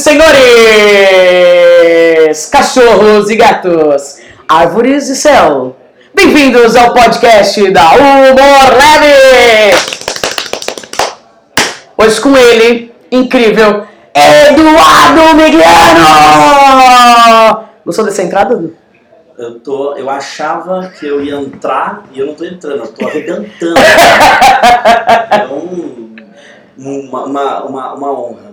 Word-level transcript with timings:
senhores, 0.00 0.30
cachorros 2.46 3.28
e 3.28 3.36
gatos, 3.36 4.18
árvores 4.48 5.10
e 5.10 5.16
céu, 5.16 5.76
bem-vindos 6.14 6.74
ao 6.74 6.94
podcast 6.94 7.70
da 7.70 7.90
Humor 7.90 8.78
Leve! 8.78 9.76
Hoje 11.98 12.18
com 12.18 12.34
ele, 12.34 12.94
incrível, 13.12 13.84
Eduardo 14.14 15.36
Migliano! 15.36 15.68
Gostou 17.84 18.06
dessa 18.06 18.22
entrada, 18.22 18.54
Edu? 18.54 18.74
Eu, 19.36 19.60
tô, 19.60 19.94
eu 19.96 20.08
achava 20.08 20.90
que 20.98 21.06
eu 21.06 21.22
ia 21.22 21.36
entrar 21.36 22.04
e 22.14 22.20
eu 22.20 22.26
não 22.28 22.34
tô 22.34 22.46
entrando, 22.46 22.84
eu 22.84 22.88
tô 22.88 23.06
arrebentando. 23.06 23.74
é 25.30 25.46
um, 25.46 26.16
uma, 26.78 27.24
uma, 27.24 27.64
uma, 27.64 27.92
uma 27.92 28.18
honra. 28.18 28.49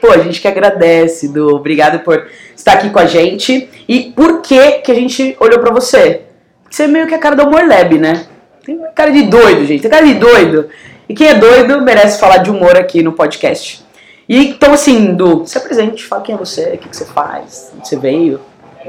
Pô, 0.00 0.10
a 0.10 0.18
gente 0.18 0.40
que 0.40 0.48
agradece, 0.48 1.28
Du. 1.28 1.54
Obrigado 1.54 2.00
por 2.00 2.28
estar 2.54 2.74
aqui 2.74 2.90
com 2.90 2.98
a 2.98 3.06
gente. 3.06 3.68
E 3.88 4.12
por 4.14 4.40
que 4.40 4.72
que 4.78 4.92
a 4.92 4.94
gente 4.94 5.36
olhou 5.40 5.58
pra 5.58 5.72
você? 5.72 6.22
Porque 6.62 6.76
você 6.76 6.84
é 6.84 6.86
meio 6.86 7.06
que 7.06 7.14
a 7.14 7.18
cara 7.18 7.36
do 7.36 7.44
Humor 7.44 7.66
Lab, 7.66 7.98
né? 7.98 8.26
Tem 8.64 8.80
cara 8.94 9.10
de 9.10 9.22
doido, 9.24 9.66
gente. 9.66 9.82
Tem 9.82 9.90
cara 9.90 10.06
de 10.06 10.14
doido. 10.14 10.68
E 11.08 11.14
quem 11.14 11.28
é 11.28 11.34
doido 11.34 11.82
merece 11.82 12.18
falar 12.18 12.38
de 12.38 12.50
humor 12.50 12.76
aqui 12.76 13.02
no 13.02 13.12
podcast. 13.12 13.84
E 14.28 14.48
então, 14.48 14.72
assim, 14.72 15.14
Du, 15.14 15.44
se 15.44 15.58
apresente, 15.58 16.04
fala 16.04 16.22
quem 16.22 16.34
é 16.34 16.38
você, 16.38 16.74
o 16.74 16.78
que, 16.78 16.88
que 16.88 16.96
você 16.96 17.04
faz, 17.04 17.72
onde 17.76 17.88
você 17.88 17.96
veio. 17.96 18.40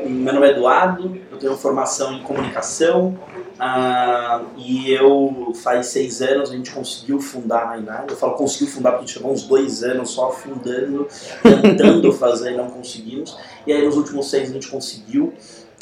Meu 0.06 0.34
nome 0.34 0.48
é 0.48 0.52
Eduardo, 0.52 1.20
eu 1.32 1.38
tenho 1.38 1.56
formação 1.58 2.14
em 2.14 2.22
comunicação 2.22 3.18
ah, 3.60 4.42
e 4.58 4.92
eu 4.92 5.54
faz 5.56 5.88
seis 5.88 6.22
anos 6.22 6.50
a 6.50 6.56
gente 6.56 6.72
conseguiu 6.72 7.20
fundar 7.20 7.70
a 7.70 7.78
Inai. 7.78 8.06
Eu 8.10 8.16
falo 8.16 8.34
conseguiu 8.34 8.68
fundar 8.68 8.92
porque 8.92 9.04
a 9.04 9.08
gente 9.08 9.18
chegou 9.18 9.32
uns 9.32 9.44
dois 9.44 9.84
anos 9.84 10.10
só 10.12 10.32
fundando, 10.32 11.08
tentando 11.42 12.12
fazer 12.14 12.54
e 12.54 12.58
não 12.58 12.70
conseguimos. 12.70 13.38
E 13.68 13.74
aí 13.74 13.86
nos 13.86 13.96
últimos 13.96 14.30
seis 14.30 14.50
a 14.50 14.54
gente 14.54 14.68
conseguiu. 14.68 15.34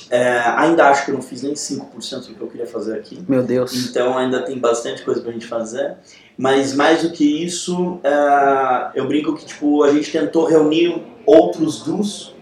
É, 0.10 0.40
ainda 0.58 0.90
acho 0.90 1.06
que 1.06 1.12
eu 1.12 1.16
não 1.16 1.22
fiz 1.22 1.42
nem 1.42 1.54
5% 1.54 2.28
do 2.28 2.36
que 2.36 2.42
eu 2.42 2.48
queria 2.48 2.68
fazer 2.68 2.98
aqui. 2.98 3.24
Meu 3.30 3.44
Deus. 3.44 3.74
Então 3.90 4.18
ainda 4.18 4.42
tem 4.42 4.60
bastante 4.60 5.04
coisa 5.04 5.22
pra 5.22 5.32
gente 5.32 5.48
fazer. 5.48 5.96
Mas 6.38 6.74
mais 6.74 7.04
do 7.04 7.12
que 7.12 7.46
isso, 7.46 8.00
é, 8.04 8.92
eu 8.96 9.08
brinco 9.08 9.36
que 9.36 9.46
tipo, 9.46 9.84
a 9.84 9.94
gente 9.94 10.12
tentou 10.12 10.46
reunir 10.46 11.02
outros 11.26 11.82
dos 11.84 12.36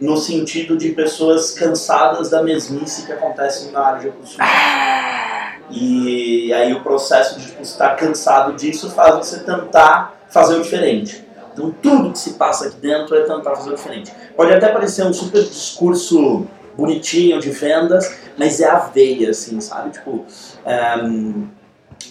no 0.00 0.16
sentido 0.16 0.76
de 0.76 0.90
pessoas 0.90 1.52
cansadas 1.52 2.30
da 2.30 2.42
mesmice 2.42 3.04
que 3.04 3.12
acontece 3.12 3.70
na 3.70 3.80
área 3.80 4.00
de 4.00 4.06
recursos 4.06 4.34
humanos. 4.34 5.60
E 5.70 6.52
aí 6.52 6.72
o 6.72 6.80
processo 6.82 7.38
de 7.38 7.46
tipo, 7.46 7.62
estar 7.62 7.94
cansado 7.96 8.54
disso 8.54 8.90
faz 8.90 9.14
você 9.14 9.40
tentar 9.40 10.18
fazer 10.28 10.56
o 10.56 10.62
diferente. 10.62 11.24
Então 11.52 11.70
tudo 11.82 12.12
que 12.12 12.18
se 12.18 12.32
passa 12.34 12.68
aqui 12.68 12.76
dentro 12.76 13.14
é 13.14 13.20
tentar 13.20 13.54
fazer 13.54 13.70
o 13.70 13.76
diferente. 13.76 14.12
Pode 14.36 14.52
até 14.52 14.68
parecer 14.68 15.04
um 15.04 15.12
super 15.12 15.42
discurso 15.42 16.46
bonitinho 16.76 17.38
de 17.38 17.50
vendas, 17.50 18.16
mas 18.38 18.60
é 18.60 18.68
a 18.68 18.78
veia, 18.78 19.30
assim, 19.30 19.60
sabe? 19.60 19.90
Tipo, 19.90 20.24
um, 21.04 21.46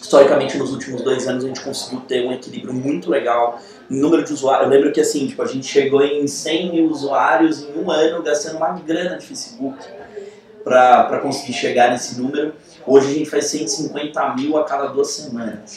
historicamente 0.01 0.57
nos 0.57 0.71
últimos 0.71 1.01
dois 1.01 1.27
anos 1.27 1.43
a 1.43 1.47
gente 1.47 1.61
conseguiu 1.61 2.01
ter 2.01 2.25
um 2.25 2.31
equilíbrio 2.31 2.73
muito 2.73 3.09
legal 3.09 3.59
número 3.89 4.23
de 4.23 4.33
usuários. 4.33 4.65
Eu 4.65 4.69
lembro 4.69 4.91
que 4.91 5.01
assim, 5.01 5.27
tipo, 5.27 5.41
a 5.41 5.47
gente 5.47 5.65
chegou 5.65 6.01
em 6.03 6.27
100 6.27 6.71
mil 6.71 6.89
usuários 6.89 7.63
em 7.63 7.79
um 7.79 7.89
ano, 7.89 8.21
gastando 8.21 8.57
uma 8.57 8.71
grana 8.73 9.17
de 9.17 9.25
Facebook 9.25 9.77
para 10.63 11.19
conseguir 11.19 11.53
chegar 11.53 11.89
nesse 11.89 12.19
número. 12.21 12.53
Hoje 12.85 13.07
a 13.07 13.13
gente 13.13 13.29
faz 13.29 13.45
150 13.45 14.35
mil 14.35 14.57
a 14.57 14.63
cada 14.63 14.87
duas 14.87 15.09
semanas. 15.11 15.75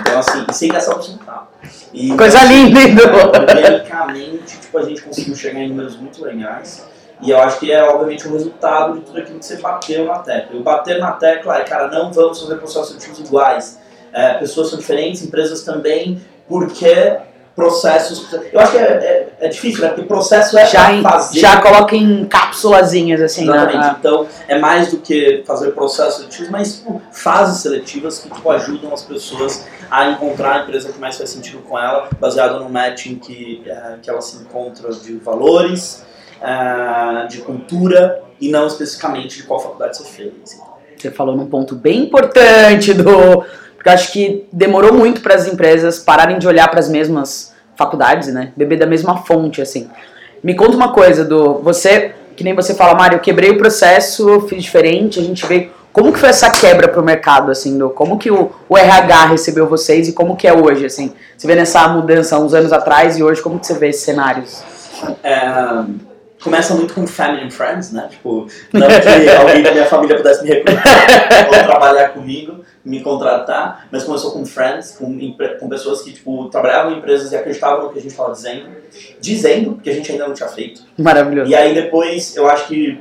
Então, 0.00 0.18
assim, 0.18 0.44
sem 0.52 0.68
gastar 0.70 0.98
um 0.98 1.02
centavo. 1.02 1.48
E, 1.92 2.16
Coisa 2.16 2.38
assim, 2.38 2.66
linda, 2.66 2.80
Edu. 2.80 3.02
Organicamente, 3.34 4.58
tipo, 4.60 4.78
a 4.78 4.82
gente 4.84 5.02
conseguiu 5.02 5.34
chegar 5.36 5.60
em 5.60 5.68
números 5.68 5.96
muito 5.96 6.24
legais. 6.24 6.86
E 7.20 7.30
eu 7.30 7.40
acho 7.40 7.60
que 7.60 7.70
é, 7.70 7.82
obviamente, 7.84 8.26
o 8.26 8.32
resultado 8.32 8.94
de 8.94 9.00
tudo 9.00 9.18
aquilo 9.18 9.38
que 9.38 9.44
você 9.44 9.56
bateu 9.56 10.06
na 10.06 10.18
tecla. 10.18 10.56
E 10.56 10.58
o 10.58 10.62
bater 10.62 10.98
na 10.98 11.12
tecla 11.12 11.58
é, 11.58 11.64
cara, 11.64 11.88
não 11.88 12.12
vamos 12.12 12.40
fazer 12.40 12.56
processos 12.56 13.18
iguais. 13.20 13.78
É, 14.12 14.34
pessoas 14.34 14.70
são 14.70 14.78
diferentes, 14.78 15.22
empresas 15.22 15.62
também, 15.62 16.20
porque 16.48 17.16
processos. 17.54 18.26
Eu 18.52 18.60
acho 18.60 18.72
que 18.72 18.78
é, 18.78 18.82
é, 18.82 19.28
é 19.40 19.48
difícil, 19.48 19.82
né? 19.82 19.88
Porque 19.88 20.02
processo 20.02 20.56
é 20.58 20.66
Já, 20.66 20.92
em- 20.92 21.02
fazer. 21.02 21.38
já 21.38 21.60
coloca 21.60 21.94
em 21.94 22.24
cápsulazinhas, 22.24 23.20
assim, 23.20 23.42
Exatamente. 23.44 23.76
né? 23.78 23.96
Então, 23.98 24.26
é 24.48 24.58
mais 24.58 24.90
do 24.90 24.98
que 24.98 25.42
fazer 25.46 25.72
processos 25.72 26.16
seletivos, 26.16 26.48
mas 26.50 26.74
tipo, 26.76 27.00
fases 27.12 27.62
seletivas 27.62 28.18
que 28.18 28.30
tipo, 28.30 28.50
ajudam 28.50 28.92
as 28.92 29.02
pessoas 29.02 29.66
a 29.90 30.08
encontrar 30.10 30.60
a 30.60 30.62
empresa 30.62 30.90
que 30.92 30.98
mais 30.98 31.16
faz 31.18 31.30
sentido 31.30 31.58
com 31.68 31.78
ela, 31.78 32.08
baseado 32.18 32.58
no 32.60 32.68
matching 32.70 33.16
que, 33.16 33.62
eh, 33.66 33.96
que 34.00 34.08
ela 34.08 34.22
se 34.22 34.36
encontra 34.38 34.90
de 34.92 35.16
valores, 35.16 36.02
eh, 36.40 37.26
de 37.28 37.38
cultura 37.38 38.22
e 38.40 38.50
não 38.50 38.66
especificamente 38.66 39.36
de 39.36 39.42
qual 39.44 39.60
faculdade 39.60 39.96
você 39.98 40.04
fez. 40.04 40.32
Você 40.96 41.10
falou 41.10 41.36
num 41.36 41.46
ponto 41.46 41.74
bem 41.74 42.04
importante 42.04 42.94
do. 42.94 43.44
Porque 43.82 43.88
eu 43.88 43.94
acho 43.94 44.12
que 44.12 44.46
demorou 44.52 44.94
muito 44.94 45.20
para 45.20 45.34
as 45.34 45.48
empresas 45.48 45.98
pararem 45.98 46.38
de 46.38 46.46
olhar 46.46 46.68
para 46.70 46.78
as 46.78 46.88
mesmas 46.88 47.52
faculdades, 47.74 48.32
né? 48.32 48.52
Beber 48.56 48.78
da 48.78 48.86
mesma 48.86 49.24
fonte, 49.24 49.60
assim. 49.60 49.90
Me 50.40 50.54
conta 50.54 50.76
uma 50.76 50.92
coisa, 50.92 51.24
do 51.24 51.54
você, 51.54 52.14
que 52.36 52.44
nem 52.44 52.54
você 52.54 52.74
fala, 52.74 52.94
Mário, 52.94 53.16
eu 53.16 53.20
quebrei 53.20 53.50
o 53.50 53.58
processo, 53.58 54.42
fiz 54.42 54.62
diferente, 54.62 55.18
a 55.18 55.22
gente 55.24 55.44
veio. 55.46 55.72
Como 55.92 56.12
que 56.12 56.20
foi 56.20 56.28
essa 56.28 56.48
quebra 56.48 56.86
pro 56.86 57.02
mercado, 57.02 57.50
assim, 57.50 57.76
do, 57.76 57.90
como 57.90 58.18
que 58.18 58.30
o, 58.30 58.52
o 58.68 58.78
RH 58.78 59.26
recebeu 59.26 59.66
vocês 59.66 60.08
e 60.08 60.12
como 60.12 60.36
que 60.36 60.46
é 60.46 60.52
hoje, 60.54 60.86
assim? 60.86 61.12
Você 61.36 61.48
vê 61.48 61.56
nessa 61.56 61.88
mudança 61.88 62.38
uns 62.38 62.54
anos 62.54 62.72
atrás 62.72 63.18
e 63.18 63.22
hoje, 63.24 63.42
como 63.42 63.58
que 63.58 63.66
você 63.66 63.74
vê 63.74 63.88
esses 63.88 64.04
cenários? 64.04 64.62
É, 65.24 65.40
começa 66.40 66.72
muito 66.74 66.94
com 66.94 67.04
family 67.04 67.46
and 67.46 67.50
friends, 67.50 67.90
né? 67.90 68.06
Tipo, 68.08 68.46
não 68.72 68.86
que 68.86 69.28
alguém 69.28 69.60
da 69.60 69.72
minha 69.72 69.86
família 69.86 70.16
pudesse 70.16 70.44
me 70.44 70.50
recrutar 70.50 71.48
ou 71.48 71.64
trabalhar 71.64 72.10
comigo, 72.10 72.61
me 72.84 73.00
contratar, 73.00 73.86
mas 73.92 74.04
começou 74.04 74.32
com 74.32 74.44
friends, 74.44 74.96
com, 74.96 75.16
com 75.60 75.68
pessoas 75.68 76.02
que 76.02 76.12
tipo, 76.12 76.48
trabalhavam 76.48 76.92
em 76.92 76.98
empresas 76.98 77.30
e 77.32 77.36
acreditavam 77.36 77.84
no 77.84 77.92
que 77.92 77.98
a 77.98 78.02
gente 78.02 78.10
estava 78.10 78.32
dizendo, 78.32 78.66
dizendo, 79.20 79.72
porque 79.74 79.90
a 79.90 79.94
gente 79.94 80.10
ainda 80.10 80.26
não 80.26 80.34
tinha 80.34 80.48
feito. 80.48 80.82
Maravilhoso. 80.98 81.50
E 81.50 81.54
aí 81.54 81.72
depois, 81.74 82.34
eu 82.36 82.48
acho 82.48 82.66
que 82.66 83.00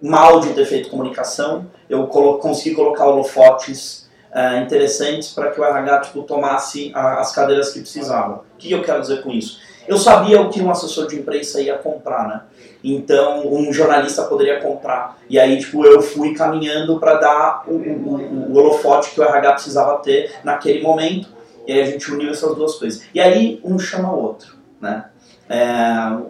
mal 0.00 0.40
de 0.40 0.52
ter 0.52 0.64
feito 0.64 0.88
comunicação, 0.90 1.66
eu 1.88 2.06
colo 2.06 2.38
consegui 2.38 2.74
colocar 2.74 3.06
holofotes 3.06 4.06
eh, 4.34 4.58
interessantes 4.60 5.30
para 5.32 5.50
que 5.50 5.60
o 5.60 5.64
RH 5.64 6.00
tipo, 6.00 6.22
tomasse 6.22 6.90
a- 6.94 7.20
as 7.20 7.32
cadeiras 7.34 7.72
que 7.72 7.80
precisava. 7.80 8.44
O 8.54 8.56
que 8.58 8.70
eu 8.72 8.82
quero 8.82 9.00
dizer 9.00 9.22
com 9.22 9.30
isso? 9.30 9.58
Eu 9.88 9.96
sabia 9.98 10.40
o 10.40 10.50
que 10.50 10.60
um 10.60 10.70
assessor 10.70 11.06
de 11.06 11.16
imprensa 11.16 11.60
ia 11.60 11.76
comprar, 11.78 12.26
né? 12.28 12.40
Então, 12.82 13.46
um 13.52 13.72
jornalista 13.72 14.22
poderia 14.24 14.60
comprar. 14.60 15.18
E 15.28 15.38
aí, 15.38 15.58
tipo, 15.58 15.84
eu 15.84 16.00
fui 16.02 16.34
caminhando 16.34 16.98
para 17.00 17.14
dar 17.14 17.64
o, 17.66 17.72
o, 17.72 18.50
o- 18.52 18.56
holofote 18.58 19.10
que 19.10 19.20
o 19.20 19.24
RH 19.24 19.52
precisava 19.52 19.98
ter 19.98 20.32
naquele 20.44 20.82
momento. 20.82 21.28
E 21.66 21.72
aí 21.72 21.80
a 21.82 21.84
gente 21.86 22.12
uniu 22.12 22.30
essas 22.30 22.54
duas 22.54 22.74
coisas. 22.76 23.02
E 23.12 23.20
aí, 23.20 23.60
um 23.64 23.78
chama 23.78 24.12
o 24.12 24.22
outro, 24.22 24.54
né? 24.80 25.06
É, 25.48 25.64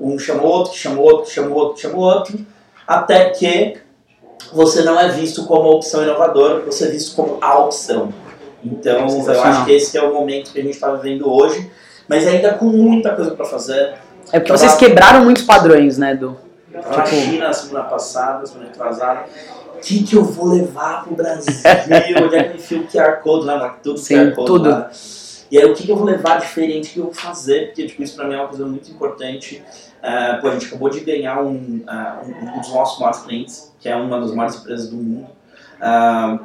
um 0.01 0.19
chama 0.19 0.43
o 0.43 0.47
outro, 0.47 0.75
chama 0.75 1.01
o 1.01 1.03
outro, 1.05 1.31
chama 1.31 1.49
o 1.49 1.55
outro, 1.55 1.81
chama 1.81 1.97
o 1.97 2.01
outro, 2.01 2.39
até 2.87 3.31
que 3.31 3.79
você 4.53 4.83
não 4.83 4.99
é 5.01 5.09
visto 5.09 5.45
como 5.47 5.63
a 5.71 5.75
opção 5.75 6.03
inovadora, 6.03 6.61
você 6.61 6.85
é 6.87 6.91
visto 6.91 7.17
como 7.17 7.39
a 7.41 7.59
opção. 7.59 8.13
Então, 8.65 9.07
eu 9.33 9.43
acho 9.43 9.65
que 9.65 9.73
esse 9.73 9.97
é 9.97 10.03
o 10.03 10.13
momento 10.13 10.53
que 10.53 10.59
a 10.59 10.63
gente 10.63 10.75
está 10.75 10.91
vivendo 10.93 11.31
hoje, 11.33 11.71
mas 12.09 12.27
ainda 12.27 12.55
com 12.55 12.67
muita 12.67 13.15
coisa 13.15 13.33
para 13.33 13.45
fazer. 13.45 13.95
É 14.33 14.41
porque 14.41 14.53
vocês 14.53 14.75
quebraram 14.75 15.25
muitos 15.25 15.43
padrões, 15.45 15.99
né, 15.99 16.15
do. 16.15 16.37
Eu 16.73 16.83
tava 16.83 16.97
na 16.99 17.03
Tipo- 17.05 17.17
China 17.17 17.53
semana 17.53 17.85
passada, 17.89 18.45
semana 18.47 18.69
atrasada. 18.71 19.21
O 19.77 19.79
que, 19.81 20.03
que 20.03 20.17
eu 20.17 20.25
vou 20.25 20.47
levar 20.53 21.05
pro 21.05 21.15
Brasil? 21.15 21.53
Onde 22.25 22.35
é 22.37 22.43
que 22.45 22.51
eu 22.51 22.57
enfio 22.57 22.81
o 22.81 22.87
QR 22.87 23.21
Code 23.23 23.47
lá? 23.47 23.69
Tudo 23.83 23.99
Sim, 23.99 24.17
QR 24.17 24.35
Code 24.35 24.47
tudo. 24.47 24.71
lá. 24.71 24.91
E 25.51 25.59
aí, 25.59 25.65
o 25.65 25.75
que, 25.75 25.85
que 25.85 25.93
eu 25.93 25.97
vou 25.97 26.07
levar 26.07 26.41
diferente? 26.41 26.91
O 26.91 26.93
que 26.93 26.99
eu 26.99 27.05
vou 27.05 27.15
fazer? 27.15 27.67
Porque 27.67 27.87
tipo, 27.87 28.03
isso 28.03 28.17
pra 28.17 28.27
mim 28.27 28.35
é 28.35 28.39
uma 28.39 28.49
coisa 28.49 28.67
muito 28.67 28.91
importante. 28.91 29.63
É, 30.03 30.35
pô, 30.35 30.49
a 30.49 30.53
gente 30.53 30.67
acabou 30.67 30.89
de 30.91 31.01
ganhar 31.01 31.41
um, 31.41 31.83
ah, 31.87 32.21
um, 32.27 32.57
um 32.57 32.61
dos 32.61 32.73
nossos 32.73 32.99
maiores 32.99 33.21
clientes, 33.21 33.73
que 33.81 33.89
é 33.89 33.95
uma 33.95 34.21
das 34.21 34.33
maiores 34.33 34.57
empresas 34.57 34.89
do 34.89 34.97
mundo. 34.97 35.29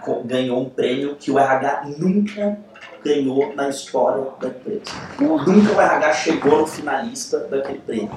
co- 0.05 0.21
ganhou 0.25 0.61
um 0.61 0.69
prêmio 0.69 1.15
que 1.19 1.31
o 1.31 1.39
RH 1.39 1.83
nunca 1.97 2.57
ganhou 3.03 3.53
na 3.55 3.69
história 3.69 4.23
da 4.39 4.47
empresa. 4.47 4.81
Nunca 5.19 5.73
o 5.73 5.81
RH 5.81 6.13
chegou 6.13 6.59
no 6.59 6.67
finalista 6.67 7.39
daquele 7.39 7.79
prêmio. 7.79 8.11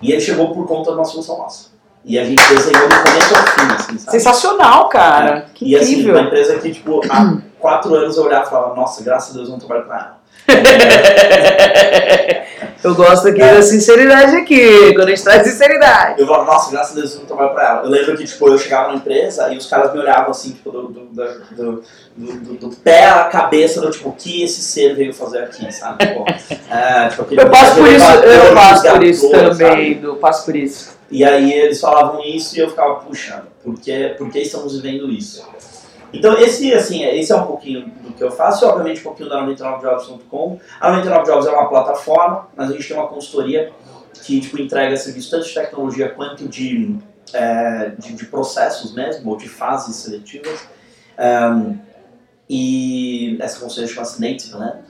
E 0.00 0.12
ele 0.12 0.20
chegou 0.20 0.54
por 0.54 0.66
conta 0.66 0.90
de 0.90 0.96
uma 0.96 1.04
solução 1.04 1.38
nossa. 1.38 1.70
E 2.04 2.18
a 2.18 2.24
gente 2.24 2.40
desenhou 2.48 2.88
do 2.88 2.94
começo 3.02 3.34
ao 3.34 3.46
fim, 3.46 3.74
assim, 3.74 3.98
sabe? 3.98 4.10
Sensacional, 4.12 4.88
cara. 4.88 5.46
Que 5.52 5.72
e 5.72 5.76
assim, 5.76 5.92
incrível. 5.94 6.14
uma 6.14 6.22
empresa 6.22 6.58
que, 6.58 6.72
tipo, 6.72 7.00
há 7.10 7.38
quatro 7.58 7.94
anos 7.94 8.16
eu 8.16 8.24
olhava 8.24 8.46
e 8.46 8.50
falava, 8.50 8.74
nossa, 8.74 9.02
graças 9.02 9.30
a 9.30 9.34
Deus 9.34 9.48
eu 9.48 9.52
não 9.52 9.58
trabalho 9.58 9.86
com 9.86 9.94
ela. 9.94 10.16
Eu 12.86 12.94
gosto 12.94 13.26
aqui 13.26 13.40
da 13.40 13.60
sinceridade 13.62 14.36
aqui, 14.36 14.94
quando 14.94 15.08
a 15.08 15.10
gente 15.10 15.24
traz 15.24 15.42
sinceridade. 15.42 16.20
Eu 16.20 16.26
falava, 16.26 16.44
nossa, 16.44 16.70
graças 16.70 16.96
a 16.96 17.00
Deus 17.00 17.14
eu 17.14 17.20
não 17.20 17.26
trabalho 17.26 17.52
pra 17.52 17.68
ela. 17.68 17.82
Eu 17.82 17.90
lembro 17.90 18.16
que, 18.16 18.24
tipo, 18.24 18.46
eu 18.46 18.56
chegava 18.56 18.90
na 18.90 18.94
empresa 18.94 19.52
e 19.52 19.56
os 19.56 19.66
caras 19.66 19.92
me 19.92 19.98
olhavam 19.98 20.30
assim, 20.30 20.52
tipo, 20.52 20.70
do, 20.70 20.88
do, 20.88 21.04
do, 21.50 21.82
do, 22.16 22.54
do, 22.54 22.76
pé 22.76 23.06
à 23.06 23.24
cabeça, 23.24 23.80
do 23.80 23.90
tipo, 23.90 24.10
o 24.10 24.12
que 24.12 24.44
esse 24.44 24.60
ser 24.60 24.94
veio 24.94 25.12
fazer 25.12 25.38
aqui, 25.38 25.72
sabe? 25.72 26.06
Tipo, 26.06 26.24
é, 26.70 27.08
tipo, 27.08 27.34
Eu 27.34 27.50
passo 27.50 27.74
por 27.74 27.88
isso, 27.88 28.12
eu 28.12 28.54
passo 28.54 28.88
por 28.88 29.02
isso 29.02 29.30
também, 29.30 30.00
do, 30.00 30.16
passo 30.16 30.44
por 30.44 30.54
isso. 30.54 30.96
E 31.10 31.24
aí 31.24 31.52
eles 31.52 31.80
falavam 31.80 32.22
isso 32.22 32.56
e 32.56 32.60
eu 32.60 32.68
ficava, 32.68 32.96
puxa, 32.96 33.42
por 33.64 33.80
que, 33.80 34.14
por 34.18 34.30
que 34.30 34.40
estamos 34.40 34.80
vivendo 34.80 35.10
isso? 35.10 35.48
Então 36.18 36.34
esse, 36.38 36.72
assim, 36.72 37.04
esse 37.04 37.32
é 37.32 37.36
um 37.36 37.46
pouquinho 37.46 37.88
do 38.02 38.12
que 38.12 38.22
eu 38.22 38.30
faço, 38.30 38.64
e 38.64 38.68
obviamente 38.68 39.00
um 39.00 39.04
pouquinho 39.04 39.28
da 39.28 39.44
99jobs.com. 39.46 40.58
A 40.80 40.92
99jobs 40.92 41.46
é 41.46 41.50
uma 41.50 41.68
plataforma, 41.68 42.48
mas 42.56 42.70
a 42.70 42.72
gente 42.72 42.88
tem 42.88 42.96
uma 42.96 43.06
consultoria 43.06 43.72
que 44.22 44.40
tipo, 44.40 44.60
entrega 44.60 44.96
serviço 44.96 45.30
tanto 45.30 45.46
de 45.46 45.54
tecnologia 45.54 46.08
quanto 46.08 46.48
de, 46.48 46.96
é, 47.32 47.92
de, 47.98 48.14
de 48.14 48.26
processos 48.26 48.94
mesmo, 48.94 49.30
ou 49.30 49.36
de 49.36 49.48
fases 49.48 49.96
seletivas. 49.96 50.66
Um, 51.18 51.78
e 52.48 53.36
essa 53.40 53.60
consultoria 53.60 53.92
chama-se 53.92 54.20
Native 54.20 54.54
Land, 54.54 54.84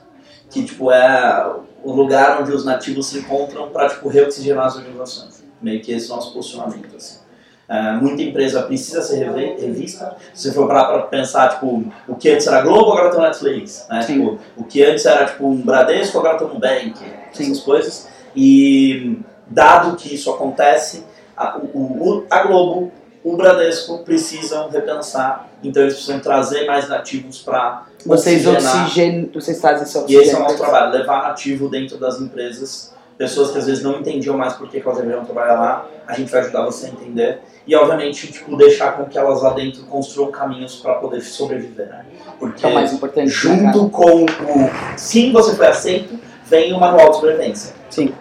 que 0.51 0.65
tipo, 0.65 0.91
é 0.91 1.57
o 1.83 1.93
lugar 1.93 2.41
onde 2.41 2.53
os 2.53 2.65
nativos 2.65 3.07
se 3.07 3.19
encontram 3.19 3.71
para 3.71 3.89
tipo, 3.89 4.09
reoxigenar 4.09 4.67
as 4.67 4.77
organizações. 4.77 5.45
Meio 5.61 5.81
que 5.81 5.93
esse 5.93 6.11
é 6.11 6.13
o 6.13 6.17
nosso 6.17 6.33
posicionamento. 6.33 6.95
Assim. 6.97 7.26
É, 7.69 7.93
muita 7.95 8.23
empresa 8.23 8.63
precisa 8.63 9.03
ser 9.03 9.25
revi- 9.29 9.61
revista. 9.61 10.17
Se 10.33 10.45
você 10.49 10.53
for 10.55 10.69
para 10.69 10.99
pensar, 11.03 11.49
tipo, 11.49 11.85
o 12.07 12.15
que 12.15 12.31
antes 12.31 12.47
era 12.47 12.61
Globo, 12.61 12.93
agora 12.93 13.11
tem 13.11 13.19
o 13.19 13.23
Netflix. 13.23 13.87
Né? 13.91 14.01
Tipo, 14.01 14.39
o 14.57 14.63
que 14.65 14.85
antes 14.85 15.05
era 15.05 15.27
tipo 15.27 15.49
um 15.49 15.57
Bradesco, 15.63 16.19
agora 16.19 16.39
tem 16.39 16.47
um 16.47 16.55
Nubank. 16.55 16.95
Sim. 17.33 17.45
Essas 17.51 17.61
coisas. 17.61 18.09
E 18.37 19.19
dado 19.49 19.97
que 19.97 20.15
isso 20.15 20.31
acontece, 20.31 21.05
a, 21.37 21.59
o, 21.59 22.25
a 22.31 22.43
Globo, 22.45 22.93
o 23.25 23.37
Bradesco 23.37 23.99
precisam 24.05 24.69
repensar. 24.69 25.49
Então 25.65 25.83
eles 25.83 25.95
precisam 25.95 26.21
trazer 26.21 26.67
mais 26.67 26.89
nativos 26.89 27.39
para 27.43 27.85
Vocês 28.05 28.47
oxigênio, 28.47 29.29
vocês 29.35 29.61
trazem 29.61 29.83
esse 29.83 29.97
e 29.97 30.01
oxigênio. 30.01 30.23
esse 30.25 30.35
é 30.35 30.39
o 30.39 30.43
nosso 30.43 30.57
trabalho, 30.57 30.93
levar 30.93 31.23
nativo 31.25 31.69
dentro 31.69 31.99
das 31.99 32.21
empresas, 32.21 32.95
pessoas 33.19 33.51
que 33.51 33.59
às 33.59 33.67
vezes 33.67 33.83
não 33.83 33.99
entendiam 34.01 34.37
mais 34.37 34.53
por 34.55 34.69
que 34.69 34.79
elas 34.85 34.99
deveriam 34.99 35.25
trabalhar 35.25 35.55
lá, 35.55 35.87
a 36.07 36.13
gente 36.15 36.31
vai 36.31 36.41
ajudar 36.43 36.65
você 36.65 36.87
a 36.87 36.89
entender. 36.91 37.41
E 37.67 37.75
obviamente, 37.75 38.31
tipo, 38.31 38.57
deixar 38.57 38.93
com 38.97 39.05
que 39.07 39.19
elas 39.19 39.43
lá 39.43 39.51
dentro 39.55 39.83
construam 39.85 40.31
caminhos 40.31 40.77
para 40.77 40.95
poder 40.95 41.21
sobreviver, 41.21 41.89
né? 41.89 42.05
Porque 42.39 42.61
Que 42.61 42.67
é 42.67 42.69
o 42.69 42.75
mais 42.75 42.93
importante. 42.93 43.27
né, 43.27 43.33
junto 43.33 43.89
com 43.89 44.25
o 44.25 44.71
sim, 44.97 45.33
você 45.33 45.57
foi 45.57 45.67
aceito, 45.67 46.19
vem 46.47 46.73
o 46.73 46.79
manual 46.79 47.11
de 47.11 47.17
sobrevivência. 47.17 47.75
Sim. 47.91 48.13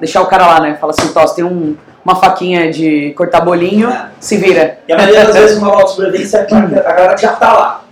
Deixar 0.00 0.22
o 0.22 0.26
cara 0.26 0.46
lá, 0.46 0.60
né? 0.60 0.76
Fala 0.80 0.92
assim, 0.96 1.08
você 1.12 1.34
tem 1.36 1.44
um, 1.44 1.76
uma 2.04 2.16
faquinha 2.16 2.70
de 2.72 3.12
cortar 3.16 3.40
bolinho, 3.40 3.88
É. 3.90 4.08
se 4.20 4.36
vira. 4.36 4.78
E 4.88 4.92
a 4.92 4.96
maioria 4.96 5.24
das 5.26 5.34
vezes 5.36 5.58
o 5.58 5.60
manual 5.60 5.84
de 5.84 5.90
sobrevivência 5.90 6.38
é 6.38 6.44
que 6.44 6.54
a 6.56 6.92
galera 6.92 7.16
já 7.16 7.32
tá 7.34 7.52
lá. 7.52 7.84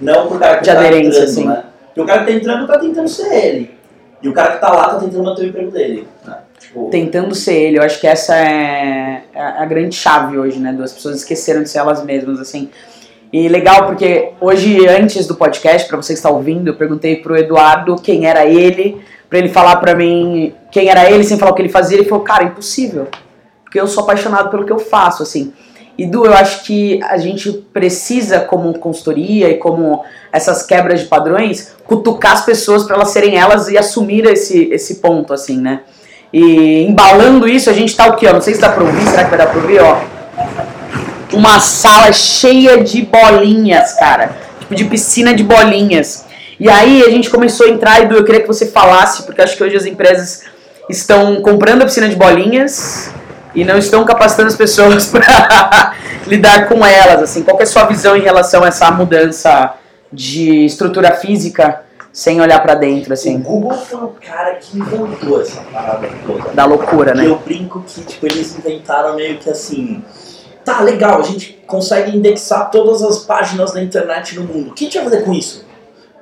Não 0.00 0.26
pro 0.28 0.38
cara 0.38 0.56
que 0.56 0.64
De 0.64 0.70
tá 0.72 0.78
aderência, 0.78 1.20
entrando, 1.20 1.34
sim. 1.34 1.46
né? 1.46 1.64
Porque 1.86 2.00
o 2.00 2.06
cara 2.06 2.24
que 2.24 2.32
tá 2.32 2.38
entrando 2.38 2.66
tá 2.66 2.78
tentando 2.78 3.08
ser 3.08 3.32
ele. 3.32 3.78
E 4.22 4.28
o 4.28 4.32
cara 4.32 4.52
que 4.52 4.60
tá 4.60 4.72
lá 4.72 4.90
tá 4.90 5.00
tentando 5.00 5.24
manter 5.24 5.42
o 5.42 5.48
emprego 5.48 5.70
dele. 5.70 6.08
Né? 6.24 6.38
Tipo, 6.58 6.88
Tentando 6.90 7.34
ser 7.34 7.54
ele, 7.54 7.78
eu 7.78 7.82
acho 7.82 8.00
que 8.00 8.06
essa 8.06 8.36
é 8.36 9.02
é 9.34 9.40
a 9.40 9.64
grande 9.64 9.96
chave 9.96 10.38
hoje, 10.38 10.58
né? 10.58 10.72
Das 10.72 10.92
pessoas 10.92 11.16
esqueceram 11.16 11.62
de 11.62 11.70
ser 11.70 11.78
elas 11.78 12.04
mesmas, 12.04 12.38
assim. 12.38 12.70
E 13.32 13.48
legal 13.48 13.86
porque 13.86 14.32
hoje, 14.40 14.86
antes 14.86 15.26
do 15.26 15.34
podcast, 15.34 15.88
pra 15.88 15.96
você 15.96 16.12
que 16.12 16.18
está 16.18 16.28
ouvindo, 16.28 16.68
eu 16.68 16.76
perguntei 16.76 17.16
pro 17.16 17.36
Eduardo 17.36 17.96
quem 17.96 18.26
era 18.26 18.44
ele, 18.44 19.00
pra 19.28 19.38
ele 19.38 19.48
falar 19.48 19.76
pra 19.76 19.94
mim 19.94 20.54
quem 20.70 20.88
era 20.88 21.10
ele 21.10 21.24
sem 21.24 21.38
falar 21.38 21.52
o 21.52 21.54
que 21.54 21.62
ele 21.62 21.70
fazia. 21.70 21.96
Ele 21.96 22.08
falou, 22.08 22.22
cara, 22.22 22.44
impossível. 22.44 23.08
Porque 23.64 23.80
eu 23.80 23.86
sou 23.86 24.02
apaixonado 24.02 24.50
pelo 24.50 24.66
que 24.66 24.72
eu 24.72 24.78
faço, 24.78 25.22
assim. 25.22 25.52
E 25.96 26.06
Du, 26.06 26.24
eu 26.24 26.32
acho 26.32 26.64
que 26.64 27.00
a 27.02 27.18
gente 27.18 27.52
precisa, 27.72 28.40
como 28.40 28.78
consultoria 28.78 29.50
e 29.50 29.58
como 29.58 30.02
essas 30.32 30.62
quebras 30.62 31.00
de 31.00 31.06
padrões, 31.06 31.74
cutucar 31.84 32.32
as 32.32 32.44
pessoas 32.44 32.84
para 32.84 32.96
elas 32.96 33.10
serem 33.10 33.36
elas 33.36 33.68
e 33.68 33.76
assumir 33.76 34.24
esse, 34.26 34.68
esse 34.72 34.96
ponto, 34.96 35.34
assim, 35.34 35.60
né? 35.60 35.80
E 36.32 36.84
embalando 36.84 37.46
isso, 37.46 37.68
a 37.68 37.74
gente 37.74 37.94
tá 37.94 38.06
o 38.06 38.16
quê? 38.16 38.26
ó? 38.26 38.32
Não 38.32 38.40
sei 38.40 38.54
se 38.54 38.60
dá 38.60 38.70
pra 38.70 38.84
ouvir, 38.84 39.06
será 39.06 39.24
que 39.24 39.30
vai 39.30 39.38
dar 39.38 39.48
pra 39.48 39.60
ouvir, 39.60 39.80
ó? 39.80 40.00
Uma 41.32 41.60
sala 41.60 42.10
cheia 42.12 42.82
de 42.82 43.02
bolinhas, 43.02 43.92
cara. 43.94 44.34
Tipo, 44.60 44.74
de 44.74 44.84
piscina 44.86 45.34
de 45.34 45.44
bolinhas. 45.44 46.24
E 46.58 46.70
aí 46.70 47.02
a 47.02 47.10
gente 47.10 47.28
começou 47.28 47.66
a 47.66 47.70
entrar, 47.70 48.00
Edu, 48.02 48.14
eu 48.14 48.24
queria 48.24 48.40
que 48.40 48.46
você 48.46 48.66
falasse, 48.66 49.24
porque 49.24 49.42
acho 49.42 49.56
que 49.56 49.64
hoje 49.64 49.76
as 49.76 49.84
empresas 49.84 50.44
estão 50.88 51.42
comprando 51.42 51.82
a 51.82 51.84
piscina 51.84 52.08
de 52.08 52.16
bolinhas 52.16 53.10
e 53.54 53.64
não 53.64 53.76
estão 53.78 54.04
capacitando 54.04 54.48
as 54.48 54.56
pessoas 54.56 55.06
para 55.12 55.94
lidar 56.26 56.68
com 56.68 56.84
elas, 56.84 57.22
assim. 57.22 57.42
Qual 57.42 57.56
que 57.56 57.62
é 57.62 57.66
a 57.66 57.68
sua 57.68 57.84
visão 57.84 58.16
em 58.16 58.22
relação 58.22 58.64
a 58.64 58.68
essa 58.68 58.90
mudança 58.90 59.74
de 60.12 60.64
estrutura 60.66 61.12
física 61.12 61.82
sem 62.12 62.40
olhar 62.42 62.60
pra 62.60 62.74
dentro, 62.74 63.10
O 63.10 63.12
assim, 63.14 63.38
Google 63.40 63.72
foi 63.72 63.98
o 64.00 64.14
cara 64.20 64.54
que 64.56 64.78
inventou 64.78 65.40
essa 65.40 65.62
parada 65.62 66.06
toda. 66.26 66.50
da 66.52 66.66
loucura, 66.66 67.12
E 67.12 67.16
né? 67.16 67.26
eu 67.26 67.36
brinco 67.38 67.82
que 67.86 68.02
tipo, 68.02 68.26
eles 68.26 68.54
inventaram 68.58 69.16
meio 69.16 69.38
que 69.38 69.48
assim. 69.48 70.04
Tá, 70.62 70.80
legal, 70.82 71.18
a 71.20 71.22
gente 71.22 71.60
consegue 71.66 72.14
indexar 72.16 72.70
todas 72.70 73.02
as 73.02 73.20
páginas 73.20 73.72
da 73.72 73.82
internet 73.82 74.38
no 74.38 74.44
mundo. 74.44 74.70
O 74.70 74.74
que 74.74 74.84
a 74.84 74.86
gente 74.88 74.94
vai 74.98 75.04
fazer 75.04 75.24
com 75.24 75.32
isso? 75.32 75.64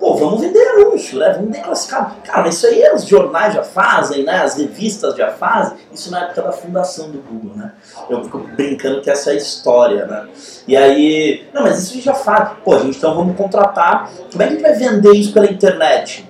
Pô, 0.00 0.14
vamos 0.16 0.40
vender 0.40 0.66
anúncio, 0.66 1.18
né? 1.18 1.30
Vamos 1.34 1.50
declassificar. 1.50 2.16
Cara, 2.24 2.42
mas 2.44 2.54
isso 2.56 2.66
aí 2.66 2.82
os 2.94 3.04
jornais 3.04 3.52
já 3.52 3.62
fazem, 3.62 4.24
né? 4.24 4.38
As 4.42 4.56
revistas 4.56 5.14
já 5.14 5.30
fazem. 5.30 5.76
Isso 5.92 6.10
na 6.10 6.20
época 6.24 6.40
da 6.40 6.52
fundação 6.52 7.10
do 7.10 7.18
Google, 7.18 7.54
né? 7.54 7.72
Eu 8.08 8.24
fico 8.24 8.38
brincando 8.38 9.02
que 9.02 9.10
essa 9.10 9.30
é 9.30 9.34
a 9.34 9.36
história, 9.36 10.06
né? 10.06 10.26
E 10.66 10.74
aí, 10.74 11.44
não, 11.52 11.62
mas 11.64 11.78
isso 11.80 11.90
a 11.90 11.94
gente 11.96 12.04
já 12.06 12.14
faz. 12.14 12.52
Pô, 12.64 12.78
gente, 12.78 12.96
então 12.96 13.14
vamos 13.14 13.36
contratar. 13.36 14.10
Como 14.32 14.42
é 14.42 14.46
que 14.46 14.52
a 14.54 14.56
gente 14.56 14.62
vai 14.62 14.72
vender 14.72 15.12
isso 15.12 15.34
pela 15.34 15.46
internet? 15.46 16.26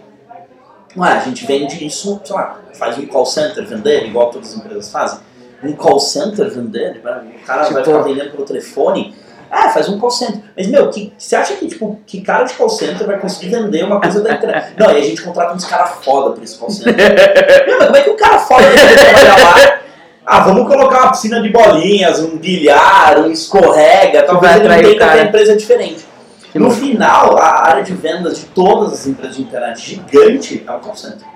Ué, 0.96 1.08
a 1.12 1.20
gente 1.20 1.46
vende 1.46 1.86
isso, 1.86 2.20
sei 2.24 2.34
lá, 2.34 2.58
faz 2.74 2.98
um 2.98 3.06
call 3.06 3.24
center 3.24 3.64
vender, 3.64 4.04
igual 4.06 4.30
todas 4.30 4.50
as 4.50 4.56
empresas 4.56 4.90
fazem. 4.90 5.20
Um 5.62 5.74
call 5.74 6.00
center 6.00 6.50
vender, 6.50 6.96
o 6.96 7.02
cara 7.46 7.62
vai 7.62 7.68
Tipo- 7.82 7.84
ficar 7.84 8.02
vendendo 8.02 8.30
pelo 8.32 8.44
telefone. 8.44 9.14
Ah, 9.50 9.68
faz 9.70 9.88
um 9.88 9.98
call 9.98 10.10
center. 10.10 10.40
Mas, 10.56 10.68
meu, 10.68 10.88
que, 10.90 11.12
você 11.18 11.34
acha 11.34 11.54
que, 11.54 11.66
tipo, 11.66 11.98
que 12.06 12.20
cara 12.20 12.44
de 12.44 12.54
call 12.54 12.68
center 12.68 13.06
vai 13.06 13.18
conseguir 13.18 13.48
vender 13.48 13.84
uma 13.84 14.00
coisa 14.00 14.20
da 14.22 14.34
internet? 14.34 14.74
Não, 14.78 14.90
e 14.92 14.96
a 14.96 15.02
gente 15.02 15.22
contrata 15.22 15.54
uns 15.54 15.64
caras 15.64 16.04
foda 16.04 16.34
pra 16.34 16.44
esse 16.44 16.56
call 16.56 16.70
center. 16.70 16.94
Meu, 17.66 17.78
mas 17.78 17.86
como 17.86 17.96
é 17.96 18.02
que 18.02 18.10
o 18.10 18.16
cara 18.16 18.38
foda 18.38 18.62
vai 18.62 18.94
trabalhar 18.94 19.36
lá? 19.38 19.78
Ah, 20.24 20.40
vamos 20.40 20.68
colocar 20.68 21.02
uma 21.02 21.10
piscina 21.10 21.40
de 21.42 21.48
bolinhas, 21.48 22.20
um 22.20 22.36
bilhar, 22.38 23.18
um 23.18 23.30
escorrega, 23.30 24.22
talvez 24.22 24.56
ele 24.56 24.62
atrair 24.66 24.84
o 24.84 24.88
entenda 24.90 25.04
que 25.04 25.10
cara. 25.10 25.22
a 25.22 25.24
empresa 25.24 25.56
diferente. 25.56 26.04
Que 26.52 26.58
No 26.58 26.66
louco. 26.66 26.80
final, 26.80 27.36
a 27.36 27.66
área 27.68 27.82
de 27.82 27.92
vendas 27.94 28.38
de 28.38 28.44
todas 28.46 28.92
as 28.92 29.06
empresas 29.06 29.36
de 29.36 29.42
internet 29.42 29.80
gigante 29.80 30.62
é 30.64 30.70
um 30.70 30.78
call 30.78 30.96
center. 30.96 31.26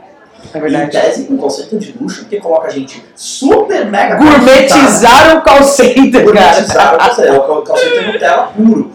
É 0.52 0.58
Em 0.58 0.60
verdade. 0.60 0.90
tese, 0.90 1.26
um 1.30 1.36
call 1.36 1.50
center 1.50 1.78
de 1.78 1.94
luxo, 1.98 2.20
porque 2.20 2.38
coloca 2.40 2.68
a 2.68 2.70
gente 2.70 3.04
super 3.14 3.86
mega. 3.86 4.16
Gourmetizaram 4.16 5.38
o 5.38 5.42
call 5.42 5.62
center, 5.62 6.10
cara. 6.12 6.24
Gourmetizaram 6.24 6.96
o 6.96 6.98
call 6.98 7.14
center. 7.14 7.32
É 7.32 7.38
o 7.38 7.62
call 7.62 7.76
center 7.76 8.12
Nutella 8.12 8.52
puro. 8.54 8.92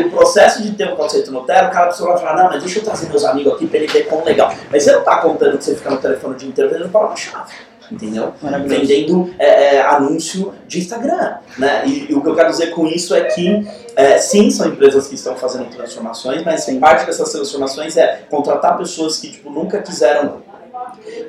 E 0.00 0.04
o 0.04 0.10
processo 0.10 0.62
de 0.62 0.72
ter 0.72 0.92
um 0.92 0.96
call 0.96 1.08
center 1.08 1.32
Nutella, 1.32 1.68
o 1.68 1.70
cara 1.70 1.86
precisa 1.86 2.08
falar, 2.16 2.36
não, 2.36 2.50
mas 2.50 2.62
deixa 2.62 2.78
eu 2.78 2.84
trazer 2.84 3.08
meus 3.08 3.24
amigos 3.24 3.52
aqui 3.54 3.66
pra 3.66 3.78
ele 3.78 3.86
ver 3.86 4.06
quão 4.06 4.24
legal. 4.24 4.52
Mas 4.70 4.82
você 4.82 4.92
não 4.92 5.02
tá 5.02 5.16
contando 5.18 5.58
que 5.58 5.64
você 5.64 5.74
fica 5.74 5.90
no 5.90 5.96
telefone 5.98 6.34
o 6.34 6.36
dia 6.36 6.48
inteiro 6.48 6.70
vendendo 6.70 6.90
palavra-chave. 6.90 7.52
Entendeu? 7.90 8.32
Vendendo 8.66 9.34
é, 9.38 9.76
é, 9.76 9.82
anúncio 9.82 10.54
de 10.66 10.78
Instagram. 10.78 11.38
Né? 11.58 11.82
E, 11.86 12.12
e 12.12 12.14
o 12.14 12.22
que 12.22 12.28
eu 12.28 12.34
quero 12.34 12.50
dizer 12.50 12.70
com 12.70 12.86
isso 12.86 13.14
é 13.14 13.24
que, 13.24 13.66
é, 13.96 14.18
sim, 14.18 14.50
são 14.50 14.68
empresas 14.68 15.08
que 15.08 15.16
estão 15.16 15.34
fazendo 15.36 15.68
transformações, 15.70 16.44
mas 16.44 16.66
parte 16.78 17.06
dessas 17.06 17.32
transformações 17.32 17.96
é 17.96 18.22
contratar 18.30 18.78
pessoas 18.78 19.18
que 19.18 19.30
tipo, 19.30 19.50
nunca 19.50 19.82
quiseram 19.82 20.42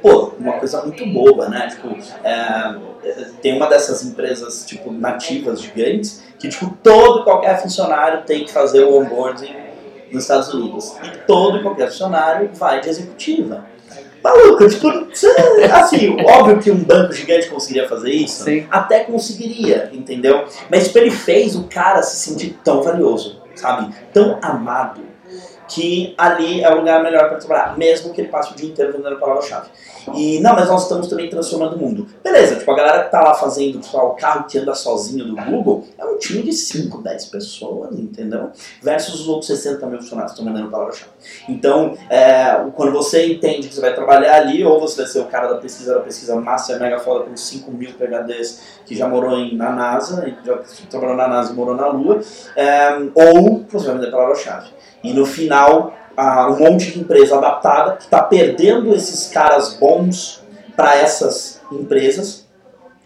pô, 0.02 0.34
uma 0.40 0.54
coisa 0.54 0.82
muito 0.82 1.06
boba, 1.08 1.50
né? 1.50 1.68
Tipo, 1.70 1.98
é, 2.24 2.76
tem 3.42 3.56
uma 3.56 3.68
dessas 3.68 4.04
empresas, 4.04 4.66
tipo, 4.66 4.92
nativas 4.92 5.62
gigantes, 5.62 6.24
que, 6.40 6.50
tipo, 6.50 6.70
todo 6.84 7.22
e 7.22 7.24
qualquer 7.24 7.62
funcionário 7.62 8.24
tem 8.24 8.46
que 8.46 8.52
fazer 8.52 8.84
o 8.84 9.00
onboarding 9.00 9.56
nos 10.12 10.24
Estados 10.24 10.54
Unidos. 10.54 10.96
E 11.04 11.18
todo 11.26 11.58
e 11.58 11.64
qualquer 11.64 11.88
funcionário 11.88 12.50
vai 12.54 12.82
de 12.82 12.90
executiva. 12.90 13.66
Maluco, 14.24 14.68
tipo, 14.68 14.88
assim, 15.74 16.16
óbvio 16.22 16.60
que 16.60 16.72
um 16.72 16.84
banco 16.84 17.14
gigante 17.14 17.50
conseguiria 17.50 17.90
fazer 17.90 18.12
isso, 18.12 18.44
Sim. 18.44 18.68
até 18.70 19.04
conseguiria, 19.04 19.90
entendeu? 19.92 20.46
Mas 20.70 20.86
tipo, 20.88 21.00
ele 21.00 21.12
fez 21.12 21.56
o 21.56 21.64
cara 21.64 22.04
se 22.04 22.18
sentir 22.18 22.60
tão 22.64 22.84
valioso, 22.84 23.42
sabe? 23.56 23.94
Tão 24.14 24.38
amado, 24.42 25.02
que 25.72 26.14
ali 26.18 26.62
é 26.62 26.70
o 26.70 26.78
lugar 26.78 27.02
melhor 27.02 27.30
para 27.30 27.38
trabalhar, 27.38 27.78
mesmo 27.78 28.14
que 28.14 28.20
ele 28.20 28.28
passe 28.28 28.52
o 28.52 28.56
dia 28.56 28.70
inteiro 28.70 28.92
vendendo 28.92 29.16
a 29.16 29.20
palavra-chave. 29.20 29.70
E 30.14 30.40
não, 30.42 30.54
mas 30.54 30.68
nós 30.68 30.84
estamos 30.84 31.08
também 31.08 31.30
transformando 31.30 31.76
o 31.76 31.80
mundo. 31.80 32.08
Beleza, 32.22 32.58
tipo, 32.58 32.70
a 32.72 32.76
galera 32.76 33.04
que 33.06 33.12
tá 33.12 33.22
lá 33.22 33.34
fazendo 33.34 33.80
tipo, 33.80 33.98
o 33.98 34.16
carro 34.16 34.46
que 34.48 34.58
anda 34.58 34.74
sozinho 34.74 35.26
do 35.26 35.36
Google 35.36 35.88
é 35.98 36.06
um 36.06 36.18
time 36.18 36.44
de 36.44 36.52
5, 36.52 37.02
10 37.02 37.26
pessoas, 37.28 37.98
entendeu? 37.98 38.50
Versus 38.82 39.22
os 39.22 39.28
outros 39.30 39.48
60 39.48 39.86
mil 39.86 40.00
funcionários 40.00 40.34
que 40.34 40.40
estão 40.40 40.54
vendendo 40.54 40.70
palavra-chave. 40.70 41.12
Então, 41.48 41.96
é, 42.10 42.66
quando 42.76 42.92
você 42.92 43.32
entende 43.32 43.70
que 43.70 43.76
você 43.76 43.82
vai 43.82 43.94
trabalhar 43.94 44.36
ali, 44.36 44.66
ou 44.66 44.78
você 44.80 45.04
vai 45.04 45.12
ser 45.12 45.20
o 45.20 45.26
cara 45.26 45.48
da 45.48 45.56
pesquisa 45.56 45.94
da 45.94 46.02
pesquisa 46.02 46.36
massa, 46.36 46.78
mega 46.80 47.00
foda 47.00 47.26
com 47.26 47.38
5 47.38 47.72
mil 47.72 47.94
PHDs 47.94 48.82
que 48.86 48.96
já 48.96 49.08
morou 49.08 49.38
em, 49.38 49.56
na 49.56 49.70
NASA, 49.70 50.36
já 50.44 50.60
trabalhou 50.90 51.16
na 51.16 51.28
NASA 51.30 51.54
e 51.54 51.56
morou 51.56 51.76
na 51.76 51.88
Lua, 51.88 52.20
é, 52.58 52.90
ou 53.16 53.64
você 53.70 53.88
vai 53.88 53.96
vender 53.96 54.12
palavra-chave. 54.12 54.82
E 55.04 55.14
no 55.14 55.26
final, 55.26 55.94
um 56.50 56.58
monte 56.58 56.92
de 56.92 57.00
empresa 57.00 57.38
adaptada 57.38 57.98
que 57.98 58.04
está 58.04 58.22
perdendo 58.22 58.94
esses 58.94 59.30
caras 59.30 59.74
bons 59.74 60.42
para 60.76 60.96
essas 60.96 61.62
empresas. 61.72 62.50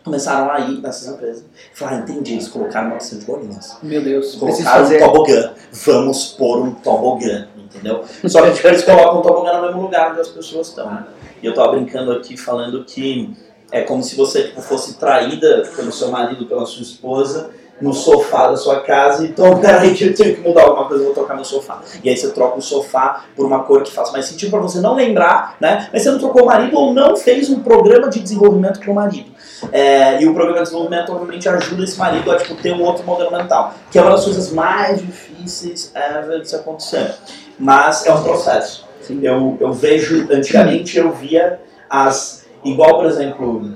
Começaram 0.04 0.52
a 0.52 0.60
ir 0.60 0.82
nessas 0.82 1.08
empresas. 1.08 1.46
Falaram, 1.74 1.98
ah, 1.98 2.02
entendi, 2.02 2.34
eles 2.34 2.48
colocaram 2.48 2.90
900 2.90 3.26
bolinhas. 3.26 3.78
Meu 3.82 4.04
Deus, 4.04 4.36
colocaram 4.36 4.86
um 4.86 5.00
tobogã. 5.00 5.54
Vamos 5.72 6.28
pôr 6.38 6.60
um 6.60 6.72
tobogã, 6.76 7.48
entendeu? 7.58 8.04
Só 8.28 8.42
que 8.44 8.68
eles 8.68 8.84
colocam 8.84 9.20
um 9.20 9.22
tobogã 9.24 9.54
no 9.54 9.68
mesmo 9.68 9.82
lugar 9.82 10.12
onde 10.12 10.22
as 10.22 10.28
pessoas 10.28 10.68
estão. 10.68 10.92
Né? 10.94 11.08
E 11.42 11.46
eu 11.48 11.56
tava 11.56 11.72
brincando 11.72 12.12
aqui 12.12 12.38
falando 12.38 12.86
que 12.86 13.36
é 13.72 13.82
como 13.82 14.04
se 14.04 14.16
você 14.16 14.44
tipo, 14.44 14.62
fosse 14.62 14.94
traída 15.00 15.64
pelo 15.76 15.92
seu 15.92 16.10
marido, 16.10 16.46
pela 16.46 16.68
sua 16.68 16.84
esposa, 16.84 17.50
no 17.82 17.94
sofá 17.94 18.48
da 18.48 18.56
sua 18.56 18.80
casa, 18.82 19.26
então 19.26 19.60
peraí 19.60 19.94
que 19.94 20.06
eu 20.06 20.16
tenho 20.16 20.36
que 20.36 20.42
mudar 20.42 20.64
alguma 20.64 20.88
coisa, 20.88 21.04
eu 21.04 21.08
vou 21.08 21.14
trocar 21.14 21.36
meu 21.36 21.44
sofá. 21.44 21.82
E 22.04 22.10
aí 22.10 22.16
você 22.16 22.32
troca 22.32 22.58
o 22.58 22.62
sofá 22.62 23.26
por 23.36 23.46
uma 23.46 23.64
cor 23.64 23.84
que 23.84 23.92
faça 23.92 24.12
mais 24.12 24.26
sentido 24.26 24.52
para 24.52 24.62
você 24.62 24.80
não 24.80 24.96
lembrar, 24.96 25.58
né? 25.60 25.90
Mas 25.92 26.04
você 26.04 26.12
não 26.12 26.20
trocou 26.20 26.44
o 26.44 26.46
marido 26.46 26.78
ou 26.78 26.94
não 26.94 27.18
fez 27.18 27.50
um 27.50 27.60
programa 27.60 28.10
de 28.10 28.20
desenvolvimento 28.20 28.80
para 28.80 28.92
o 28.92 28.96
marido. 28.96 29.30
É, 29.72 30.22
e 30.22 30.28
o 30.28 30.34
programa 30.34 30.60
de 30.60 30.64
desenvolvimento 30.66 31.12
obviamente 31.12 31.50
ajuda 31.50 31.84
esse 31.84 31.98
marido 31.98 32.32
a 32.32 32.38
tipo, 32.38 32.56
ter 32.56 32.74
um 32.74 32.82
outro 32.82 33.06
modelo 33.06 33.32
mental, 33.32 33.74
que 33.92 33.98
é 33.98 34.02
uma 34.02 34.12
das 34.12 34.24
coisas 34.24 34.52
mais 34.52 35.02
difíceis 35.02 35.92
ever 35.94 36.42
de 36.42 36.50
se 36.50 36.56
acontecer. 36.56 37.14
Mas 37.60 38.06
é 38.06 38.14
um 38.14 38.24
processo. 38.24 38.86
Eu, 39.22 39.58
eu 39.60 39.74
vejo, 39.74 40.28
antigamente 40.32 40.98
eu 40.98 41.12
via 41.12 41.60
as. 41.90 42.46
Igual, 42.64 42.96
por 42.96 43.06
exemplo, 43.06 43.75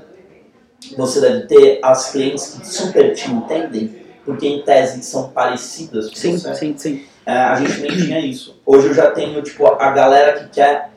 você 0.96 1.22
deve 1.22 1.48
ter 1.48 1.79
as 1.84 2.12
clientes 2.12 2.58
que 2.60 2.67
super 2.67 3.13
te 3.13 3.29
entendem, 3.31 3.96
porque 4.25 4.48
em 4.48 4.62
tese 4.62 5.03
são 5.03 5.29
parecidas 5.29 6.12
sim, 6.13 6.38
você. 6.38 6.53
Sim, 6.55 6.75
sim, 6.77 7.05
é, 7.25 7.34
a 7.34 7.55
gente 7.55 7.81
nem 7.81 7.91
tinha 7.91 8.19
isso. 8.19 8.60
Hoje 8.65 8.88
eu 8.88 8.93
já 8.93 9.12
tenho, 9.12 9.41
tipo, 9.41 9.65
a 9.65 9.91
galera 9.91 10.39
que 10.39 10.50
quer... 10.50 10.89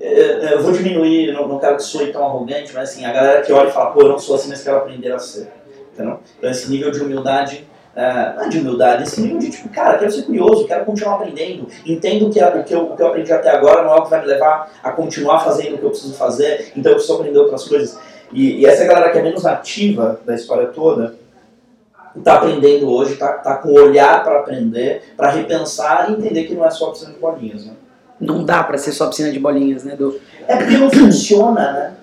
É, 0.00 0.12
é, 0.12 0.54
eu 0.54 0.62
vou 0.62 0.72
diminuir, 0.72 1.32
não, 1.32 1.48
não 1.48 1.58
quero 1.58 1.76
que 1.76 1.82
soe 1.82 2.12
tão 2.12 2.24
arrogante, 2.24 2.72
mas 2.72 2.90
assim, 2.90 3.04
a 3.04 3.12
galera 3.12 3.42
que 3.42 3.52
olha 3.52 3.68
e 3.68 3.72
fala, 3.72 3.90
pô, 3.90 4.02
eu 4.02 4.08
não 4.08 4.18
sou 4.18 4.36
assim, 4.36 4.48
mas 4.48 4.62
quero 4.62 4.78
aprender 4.78 5.12
a 5.12 5.18
ser. 5.18 5.48
Entendeu? 5.92 6.20
Então 6.38 6.50
esse 6.50 6.70
nível 6.70 6.90
de 6.90 7.00
humildade 7.00 7.66
é, 7.94 8.34
não 8.36 8.44
é 8.44 8.48
de 8.48 8.58
humildade, 8.58 9.02
esse 9.02 9.20
nível 9.20 9.38
de 9.38 9.50
tipo, 9.50 9.68
cara, 9.68 9.98
quero 9.98 10.12
ser 10.12 10.22
curioso, 10.22 10.66
quero 10.66 10.84
continuar 10.84 11.16
aprendendo, 11.16 11.66
entendo 11.84 12.30
que 12.30 12.42
o 12.42 12.64
que, 12.64 12.74
eu, 12.74 12.92
o 12.92 12.96
que 12.96 13.02
eu 13.02 13.08
aprendi 13.08 13.32
até 13.32 13.50
agora 13.50 13.82
não 13.82 13.94
é 13.94 13.96
o 13.98 14.04
que 14.04 14.10
vai 14.10 14.20
me 14.20 14.26
levar 14.26 14.72
a 14.82 14.92
continuar 14.92 15.40
fazendo 15.40 15.74
o 15.74 15.78
que 15.78 15.84
eu 15.84 15.90
preciso 15.90 16.14
fazer, 16.14 16.72
então 16.76 16.92
eu 16.92 16.96
preciso 16.96 17.18
aprender 17.18 17.38
outras 17.38 17.66
coisas. 17.66 17.98
E, 18.32 18.60
e 18.60 18.66
essa 18.66 18.84
galera 18.84 19.10
que 19.10 19.18
é 19.18 19.22
menos 19.22 19.44
ativa 19.44 20.20
da 20.24 20.34
história 20.34 20.68
toda, 20.68 21.14
está 22.16 22.34
aprendendo 22.34 22.90
hoje, 22.90 23.14
está 23.14 23.32
tá 23.34 23.56
com 23.56 23.72
olhar 23.72 24.22
para 24.22 24.40
aprender, 24.40 25.14
para 25.16 25.30
repensar 25.30 26.10
e 26.10 26.14
entender 26.14 26.44
que 26.44 26.54
não 26.54 26.64
é 26.64 26.70
só 26.70 26.90
piscina 26.90 27.12
de 27.12 27.18
bolinhas. 27.18 27.66
Né? 27.66 27.72
Não 28.20 28.44
dá 28.44 28.62
para 28.62 28.78
ser 28.78 28.92
só 28.92 29.08
piscina 29.08 29.30
de 29.30 29.38
bolinhas, 29.38 29.84
né, 29.84 29.96
Du? 29.96 30.20
É 30.46 30.56
porque 30.56 30.76
não 30.76 30.90
funciona, 30.90 31.72
né? 31.72 31.94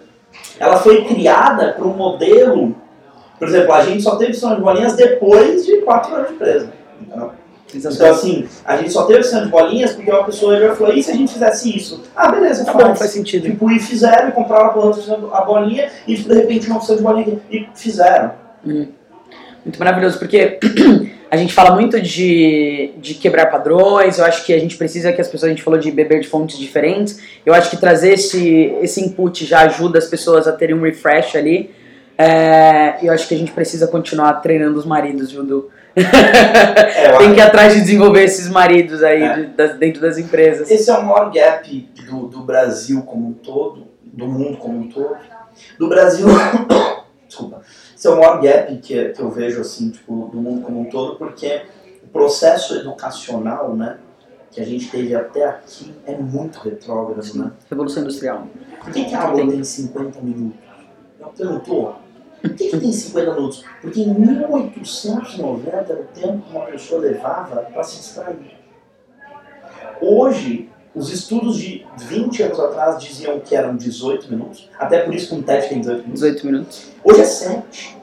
Ela 0.60 0.78
foi 0.78 1.06
criada 1.06 1.74
para 1.74 1.86
um 1.86 1.94
modelo. 1.94 2.76
Por 3.38 3.48
exemplo, 3.48 3.74
a 3.74 3.84
gente 3.84 4.02
só 4.02 4.16
teve 4.16 4.32
piscina 4.32 4.56
de 4.56 4.62
bolinhas 4.62 4.96
depois 4.96 5.66
de 5.66 5.78
quatro 5.82 6.16
anos 6.16 6.30
de 6.30 6.34
empresa. 6.36 6.72
Então, 7.02 7.32
então, 7.74 8.12
assim, 8.12 8.48
a 8.64 8.78
gente 8.78 8.92
só 8.92 9.04
teve 9.04 9.22
de 9.22 9.50
bolinhas 9.50 9.92
porque 9.92 10.10
uma 10.10 10.24
pessoa 10.24 10.58
já 10.58 10.76
falou, 10.76 10.94
e 10.94 11.04
se 11.04 11.12
a 11.12 11.16
gente 11.16 11.34
fizesse 11.34 11.76
isso? 11.76 12.04
Ah, 12.16 12.32
beleza, 12.32 12.64
tá 12.64 12.72
faz. 12.72 12.88
Bom, 12.88 12.96
faz 12.96 13.12
sentido. 13.12 13.44
Tipo, 13.44 13.70
e 13.70 13.80
fizeram, 13.80 14.30
e 14.30 14.32
compraram 14.32 14.72
a 15.34 15.42
bolinha, 15.42 15.90
e 16.08 16.16
de 16.16 16.34
repente 16.34 16.68
uma 16.68 16.78
oficina 16.78 16.98
de 16.98 17.04
bolinha, 17.04 17.40
e 17.52 17.68
fizeram. 17.76 18.32
Hum. 18.66 18.88
Muito 19.66 19.80
maravilhoso, 19.80 20.18
porque 20.18 20.60
a 21.30 21.36
gente 21.36 21.54
fala 21.54 21.76
muito 21.76 22.00
de, 22.00 22.92
de 22.98 23.16
quebrar 23.16 23.48
padrões, 23.48 24.18
eu 24.18 24.24
acho 24.24 24.46
que 24.46 24.54
a 24.54 24.60
gente 24.60 24.78
precisa 24.78 25.12
que 25.12 25.20
as 25.20 25.28
pessoas, 25.28 25.52
a 25.52 25.54
gente 25.54 25.64
falou 25.64 25.78
de 25.78 25.92
beber 25.92 26.22
de 26.22 26.28
fontes 26.28 26.58
diferentes, 26.58 27.20
eu 27.46 27.54
acho 27.54 27.70
que 27.70 27.76
trazer 27.76 28.14
esse, 28.14 28.74
esse 28.82 29.04
input 29.04 29.46
já 29.46 29.62
ajuda 29.62 30.00
as 30.00 30.06
pessoas 30.06 30.48
a 30.48 30.54
terem 30.54 30.74
um 30.74 30.82
refresh 30.82 31.36
ali, 31.36 31.72
é, 32.18 32.96
eu 33.04 33.14
acho 33.14 33.28
que 33.28 33.36
a 33.36 33.38
gente 33.38 33.52
precisa 33.52 33.88
continuar 33.88 34.36
treinando 34.36 34.80
os 34.80 34.86
maridos, 34.86 35.32
viu, 35.32 35.44
Du? 35.44 35.70
É, 35.98 37.18
Tem 37.18 37.34
que 37.34 37.40
ir 37.40 37.42
atrás 37.42 37.74
de 37.74 37.82
desenvolver 37.82 38.24
esses 38.24 38.50
maridos 38.50 39.04
aí 39.04 39.24
é. 39.24 39.36
de, 39.36 39.46
das, 39.48 39.78
dentro 39.78 40.02
das 40.02 40.18
empresas. 40.18 40.70
Esse 40.70 40.90
é 40.90 40.98
o 40.98 41.06
maior 41.06 41.32
gap 41.32 41.90
do, 42.06 42.28
do 42.28 42.42
Brasil 42.42 43.02
como 43.04 43.30
um 43.30 43.34
todo, 43.34 43.88
do 44.04 44.28
mundo 44.28 44.58
como 44.58 44.80
um 44.80 44.90
todo. 44.90 45.18
Do 45.78 45.88
Brasil. 45.88 46.28
Desculpa. 47.28 47.62
Esse 47.96 48.08
é 48.08 48.10
o 48.12 48.18
maior 48.18 48.42
gap 48.42 48.76
que, 48.78 49.10
que 49.10 49.22
eu 49.22 49.30
vejo 49.32 49.62
assim, 49.62 49.90
tipo, 49.90 50.30
do 50.32 50.38
mundo 50.38 50.62
como 50.62 50.82
um 50.82 50.86
todo, 50.86 51.16
porque 51.16 51.64
o 52.04 52.08
processo 52.08 52.76
educacional, 52.76 53.76
né? 53.76 53.98
que 54.58 54.62
a 54.62 54.66
gente 54.66 54.90
teve 54.90 55.14
até 55.14 55.46
aqui 55.46 55.94
é 56.04 56.16
muito 56.18 56.58
retrógrado, 56.60 57.24
Sim. 57.24 57.40
né? 57.40 57.52
Revolução 57.70 58.02
Industrial. 58.02 58.48
Por 58.84 58.92
que, 58.92 59.06
que 59.06 59.14
a 59.14 59.22
aula 59.22 59.48
tem 59.48 59.64
50 59.64 60.20
minutos? 60.22 60.60
Eu 61.20 61.28
perguntou, 61.28 61.96
por 62.42 62.54
que, 62.54 62.70
que 62.70 62.78
tem 62.78 62.92
50 62.92 63.34
minutos? 63.34 63.66
Porque 63.82 64.02
em 64.02 64.14
1890 64.14 65.70
era 65.72 66.02
o 66.02 66.04
tempo 66.06 66.42
que 66.42 66.52
uma 66.56 66.66
pessoa 66.66 67.02
levava 67.02 67.62
para 67.62 67.84
se 67.84 67.98
distrair. 67.98 68.58
Hoje, 70.00 70.70
os 70.94 71.12
estudos 71.12 71.58
de 71.58 71.86
20 71.98 72.44
anos 72.44 72.60
atrás 72.60 73.00
diziam 73.04 73.40
que 73.40 73.56
eram 73.56 73.76
18 73.76 74.30
minutos. 74.30 74.70
Até 74.78 75.00
por 75.00 75.14
isso 75.14 75.30
que 75.30 75.36
um 75.36 75.42
TED 75.42 75.70
tem 75.70 75.80
18 75.80 76.04
minutos. 76.04 76.22
18 76.22 76.46
minutos. 76.46 76.92
Hoje 77.04 77.22
é 77.22 77.24
7. 77.24 77.98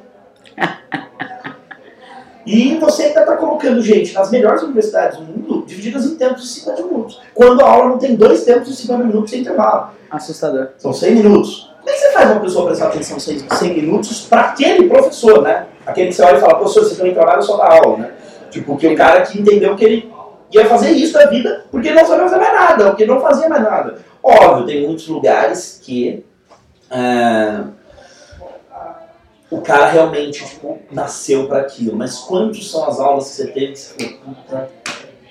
e 2.46 2.76
você 2.78 3.04
ainda 3.04 3.20
está 3.20 3.36
colocando 3.36 3.82
gente 3.82 4.12
nas 4.14 4.30
melhores 4.30 4.62
universidades 4.62 5.18
do 5.18 5.24
mundo 5.24 5.64
divididas 5.66 6.04
em 6.04 6.16
tempos 6.16 6.42
de 6.42 6.48
50 6.48 6.82
minutos. 6.82 7.20
Quando 7.34 7.60
a 7.62 7.68
aula 7.68 7.90
não 7.90 7.98
tem 7.98 8.14
dois 8.14 8.44
tempos 8.44 8.68
de 8.68 8.76
50 8.76 9.04
minutos 9.04 9.30
sem 9.30 9.40
intervalo. 9.40 9.90
Assustador. 10.10 10.68
São 10.78 10.92
100 10.92 11.14
minutos. 11.16 11.72
Como 11.80 11.90
é 11.90 11.92
que 11.92 11.98
faz 12.14 12.30
uma 12.30 12.40
pessoa 12.40 12.66
prestar 12.66 12.86
atenção 12.86 13.18
100, 13.18 13.46
100 13.50 13.74
minutos 13.74 14.22
para 14.22 14.42
aquele 14.42 14.88
professor, 14.88 15.42
né? 15.42 15.66
Aquele 15.86 16.08
que 16.08 16.14
você 16.14 16.22
olha 16.22 16.38
e 16.38 16.40
fala, 16.40 16.56
professor, 16.56 16.84
você 16.84 16.96
também 16.96 17.12
trabalha 17.12 17.42
só 17.42 17.56
da 17.56 17.74
aula, 17.74 17.98
né? 17.98 18.12
Tipo, 18.50 18.76
que 18.76 18.86
o 18.86 18.96
cara 18.96 19.22
que 19.22 19.40
entendeu 19.40 19.76
que 19.76 19.84
ele 19.84 20.14
ia 20.50 20.66
fazer 20.66 20.90
isso 20.90 21.12
da 21.12 21.26
vida 21.26 21.64
porque 21.70 21.90
não 21.92 22.06
sabia 22.06 22.28
fazer 22.28 22.36
mais 22.36 22.54
nada, 22.54 22.90
porque 22.90 23.04
não 23.04 23.20
fazia 23.20 23.48
mais 23.48 23.62
nada. 23.62 23.98
Óbvio, 24.22 24.66
tem 24.66 24.86
muitos 24.86 25.06
lugares 25.08 25.80
que 25.82 26.24
é, 26.90 27.60
o 29.50 29.60
cara 29.60 29.86
realmente 29.86 30.44
tipo, 30.44 30.78
nasceu 30.90 31.46
para 31.46 31.60
aquilo, 31.60 31.96
mas 31.96 32.18
quantas 32.20 32.70
são 32.70 32.88
as 32.88 32.98
aulas 33.00 33.28
que 33.28 33.30
você 33.32 33.46
teve 33.48 33.72
que 33.72 33.78
você 33.78 33.94
falou, 33.94 34.18
puta, 34.24 34.70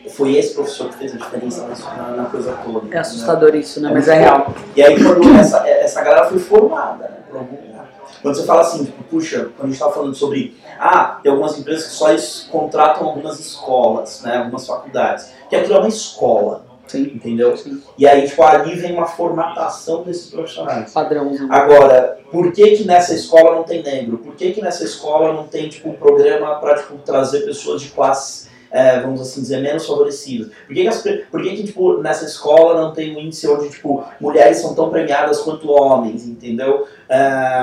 foi 0.09 0.35
esse 0.35 0.53
professor 0.53 0.89
que 0.89 0.97
fez 0.97 1.13
a 1.13 1.17
diferença 1.17 1.67
na, 1.95 2.11
na 2.11 2.25
coisa 2.25 2.53
toda. 2.63 2.95
É 2.95 2.99
assustador 2.99 3.51
né? 3.51 3.59
isso, 3.59 3.81
né? 3.81 3.89
É 3.89 3.93
Mas 3.93 4.07
é 4.07 4.19
real. 4.19 4.53
E 4.75 4.83
aí 4.83 5.01
quando 5.01 5.39
essa, 5.39 5.67
essa 5.67 6.01
galera 6.01 6.25
foi 6.25 6.39
formada, 6.39 7.05
né, 7.05 7.17
por 7.29 7.37
algum 7.37 7.55
lugar. 7.55 7.89
Quando 8.21 8.35
você 8.35 8.45
fala 8.45 8.61
assim, 8.61 8.85
tipo, 8.85 9.03
puxa, 9.03 9.49
quando 9.57 9.61
a 9.61 9.65
gente 9.65 9.73
estava 9.73 9.93
falando 9.93 10.15
sobre, 10.15 10.55
ah, 10.79 11.19
tem 11.21 11.31
algumas 11.31 11.57
empresas 11.57 11.87
que 11.87 11.93
só 11.93 12.49
contratam 12.49 13.07
algumas 13.07 13.39
escolas, 13.39 14.21
né, 14.21 14.37
algumas 14.37 14.65
faculdades, 14.65 15.31
que 15.49 15.55
aquilo 15.55 15.75
é 15.75 15.79
uma 15.79 15.89
escola. 15.89 16.65
Sim. 16.87 17.03
Entendeu? 17.15 17.55
Sim. 17.57 17.81
E 17.97 18.05
aí, 18.05 18.27
tipo, 18.27 18.43
ali 18.43 18.75
vem 18.75 18.93
uma 18.93 19.07
formatação 19.07 20.03
desses 20.03 20.29
profissionais. 20.29 20.91
Padrão. 20.91 21.31
Agora, 21.49 22.19
por 22.29 22.51
que 22.51 22.75
que 22.75 22.83
nessa 22.83 23.15
escola 23.15 23.55
não 23.55 23.63
tem 23.63 23.81
negro? 23.81 24.17
Por 24.17 24.35
que 24.35 24.51
que 24.51 24.61
nessa 24.61 24.83
escola 24.83 25.33
não 25.33 25.47
tem, 25.47 25.69
tipo, 25.69 25.89
um 25.89 25.93
programa 25.93 26.55
para, 26.55 26.75
tipo, 26.75 26.97
trazer 26.97 27.45
pessoas 27.45 27.81
de 27.81 27.89
classe 27.89 28.52
é, 28.73 28.99
vamos 28.99 29.21
assim 29.21 29.41
dizer, 29.41 29.61
menos 29.61 29.85
favorecidos? 29.85 30.47
Por 30.65 30.73
que, 30.73 30.81
que, 30.81 30.87
as, 30.87 31.01
por 31.29 31.43
que, 31.43 31.55
que 31.55 31.63
tipo, 31.65 32.01
nessa 32.01 32.25
escola 32.25 32.81
não 32.81 32.91
tem 32.91 33.15
um 33.15 33.19
índice 33.19 33.47
onde 33.47 33.69
tipo, 33.69 34.03
mulheres 34.19 34.57
são 34.57 34.73
tão 34.73 34.89
premiadas 34.89 35.41
quanto 35.41 35.69
homens, 35.69 36.25
entendeu? 36.25 36.87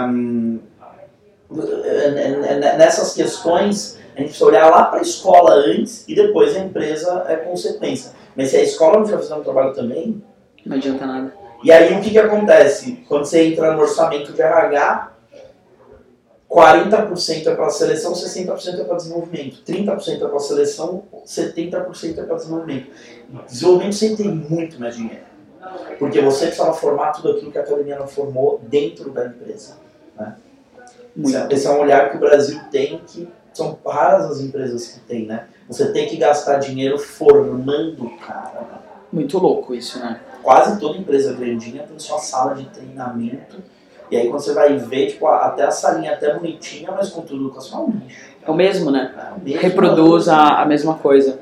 Um, 0.09 0.61
nessas 2.79 3.13
questões, 3.13 3.99
a 4.15 4.21
gente 4.21 4.29
precisa 4.29 4.47
olhar 4.47 4.71
lá 4.71 4.85
para 4.85 5.01
a 5.01 5.03
escola 5.03 5.55
antes 5.55 6.05
e 6.07 6.15
depois 6.15 6.55
a 6.55 6.61
empresa 6.61 7.25
é 7.27 7.35
consequência. 7.35 8.13
Mas 8.37 8.51
se 8.51 8.57
a 8.57 8.63
escola 8.63 8.95
não 8.95 9.03
estiver 9.03 9.21
fazendo 9.21 9.41
um 9.41 9.45
trabalho 9.45 9.75
também... 9.75 10.23
Não 10.65 10.77
adianta 10.77 11.05
nada. 11.07 11.35
E 11.65 11.73
aí 11.73 11.93
o 11.93 12.01
que, 12.01 12.11
que 12.11 12.19
acontece? 12.19 13.05
Quando 13.09 13.25
você 13.25 13.49
entra 13.49 13.75
no 13.75 13.83
orçamento 13.83 14.33
de 14.33 14.41
RH, 14.41 15.10
40% 16.51 17.47
é 17.47 17.55
para 17.55 17.71
seleção, 17.71 18.13
60% 18.13 18.81
é 18.81 18.85
para 18.85 18.97
desenvolvimento, 18.97 19.63
30% 19.65 20.23
é 20.25 20.29
para 20.29 20.39
seleção, 20.41 21.05
70% 21.25 22.19
é 22.19 22.23
para 22.25 22.37
desenvolvimento. 22.37 22.91
Desenvolvimento 23.47 23.95
sempre 23.95 24.25
tem 24.25 24.35
muito 24.35 24.81
mais 24.81 24.97
dinheiro. 24.97 25.31
Porque 25.99 26.21
você 26.21 26.47
precisava 26.47 26.73
formar 26.73 27.13
tudo 27.13 27.31
aquilo 27.33 27.53
que 27.53 27.59
a 27.59 27.63
academia 27.63 27.99
não 27.99 28.09
formou 28.09 28.61
dentro 28.67 29.11
da 29.11 29.27
empresa. 29.27 29.77
Né? 30.19 30.37
Esse 31.51 31.67
é 31.67 31.71
um 31.71 31.81
olhar 31.81 32.11
que 32.11 32.17
o 32.17 32.21
Brasil 32.21 32.59
tem 32.71 32.99
que 33.07 33.29
são 33.53 33.79
raras 33.87 34.31
as 34.31 34.41
empresas 34.41 34.87
que 34.89 35.01
tem, 35.01 35.27
né? 35.27 35.49
Você 35.69 35.93
tem 35.93 36.09
que 36.09 36.17
gastar 36.17 36.59
dinheiro 36.59 36.99
formando 36.99 38.07
o 38.07 38.19
cara. 38.19 38.61
Né? 38.61 38.79
Muito 39.13 39.39
louco 39.39 39.75
isso, 39.75 39.99
né? 39.99 40.21
Quase 40.43 40.79
toda 40.81 40.99
empresa 40.99 41.33
grandinha 41.33 41.83
tem 41.83 41.99
sua 41.99 42.19
sala 42.19 42.55
de 42.55 42.65
treinamento. 42.67 43.57
E 44.11 44.17
aí 44.17 44.29
quando 44.29 44.41
você 44.41 44.53
vai 44.53 44.77
ver, 44.77 45.07
tipo, 45.07 45.27
até 45.27 45.63
a 45.63 45.71
salinha 45.71 46.13
até 46.13 46.35
bonitinha, 46.35 46.91
mas 46.91 47.11
com 47.11 47.23
tudo 47.23 47.47
educacional, 47.47 47.87
um 47.87 47.93
lixo. 47.93 48.31
É 48.47 48.51
o 48.51 48.55
mesmo, 48.55 48.91
né? 48.91 49.13
É 49.17 49.37
o 49.37 49.45
mesmo 49.45 49.61
Reproduz 49.61 50.29
a, 50.29 50.63
a 50.63 50.67
mesma 50.67 50.95
coisa. 50.95 51.39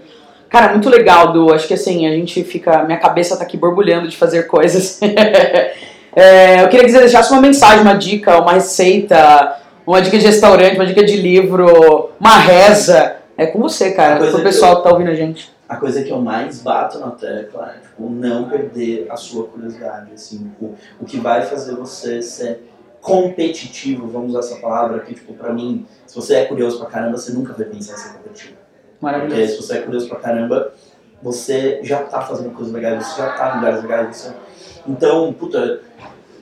Cara, 0.48 0.72
muito 0.72 0.88
legal, 0.88 1.32
Du. 1.32 1.52
Acho 1.52 1.66
que 1.68 1.74
assim, 1.74 2.06
a 2.06 2.10
gente 2.10 2.42
fica. 2.42 2.82
Minha 2.84 2.98
cabeça 2.98 3.36
tá 3.36 3.42
aqui 3.42 3.56
borbulhando 3.56 4.08
de 4.08 4.16
fazer 4.16 4.44
coisas. 4.44 5.00
é, 6.14 6.62
eu 6.62 6.68
queria 6.68 6.84
que 6.84 6.90
você 6.90 7.00
deixasse 7.00 7.30
uma 7.32 7.40
mensagem, 7.40 7.82
uma 7.82 7.94
dica, 7.94 8.40
uma 8.40 8.52
receita, 8.52 9.58
uma 9.86 10.00
dica 10.00 10.18
de 10.18 10.26
restaurante, 10.26 10.74
uma 10.74 10.86
dica 10.86 11.04
de 11.04 11.16
livro, 11.16 12.10
uma 12.18 12.38
reza. 12.38 13.16
É 13.36 13.46
com 13.46 13.60
você, 13.60 13.92
cara, 13.92 14.26
pro 14.26 14.42
pessoal 14.42 14.76
que, 14.76 14.82
que 14.82 14.88
tá 14.88 14.94
ouvindo 14.94 15.10
a 15.10 15.14
gente. 15.14 15.50
A 15.68 15.76
coisa 15.76 16.02
que 16.02 16.10
eu 16.10 16.20
mais 16.20 16.62
bato 16.62 16.98
na 16.98 17.10
tecla 17.10 17.74
é 17.76 17.78
tipo, 17.80 18.08
não 18.08 18.48
perder 18.48 19.06
a 19.10 19.16
sua 19.16 19.46
curiosidade. 19.48 20.12
Assim, 20.14 20.50
o, 20.60 20.74
o 21.00 21.04
que 21.04 21.18
vai 21.18 21.42
fazer 21.42 21.74
você 21.76 22.22
ser 22.22 22.68
competitivo, 23.00 24.08
vamos 24.08 24.30
usar 24.30 24.40
essa 24.40 24.56
palavra, 24.56 25.00
que 25.00 25.14
tipo, 25.14 25.34
pra 25.34 25.52
mim, 25.52 25.86
se 26.06 26.14
você 26.14 26.36
é 26.36 26.44
curioso 26.46 26.78
pra 26.78 26.88
caramba, 26.88 27.16
você 27.16 27.32
nunca 27.32 27.52
vai 27.52 27.66
pensar 27.66 27.94
em 27.94 27.96
ser 27.96 28.12
competitivo. 28.14 28.56
Maravilhoso. 29.00 29.36
Porque 29.36 29.52
se 29.52 29.62
você 29.62 29.78
é 29.78 29.82
curioso 29.82 30.08
pra 30.08 30.18
caramba, 30.18 30.72
você 31.22 31.80
já 31.82 32.02
tá 32.02 32.22
fazendo 32.22 32.50
coisas 32.50 32.72
legais, 32.72 33.06
você 33.06 33.20
já 33.20 33.32
tá 33.32 33.52
em 33.52 33.56
lugares 33.56 33.82
legais. 33.82 34.16
Você... 34.16 34.32
Então, 34.86 35.32
puta, 35.32 35.80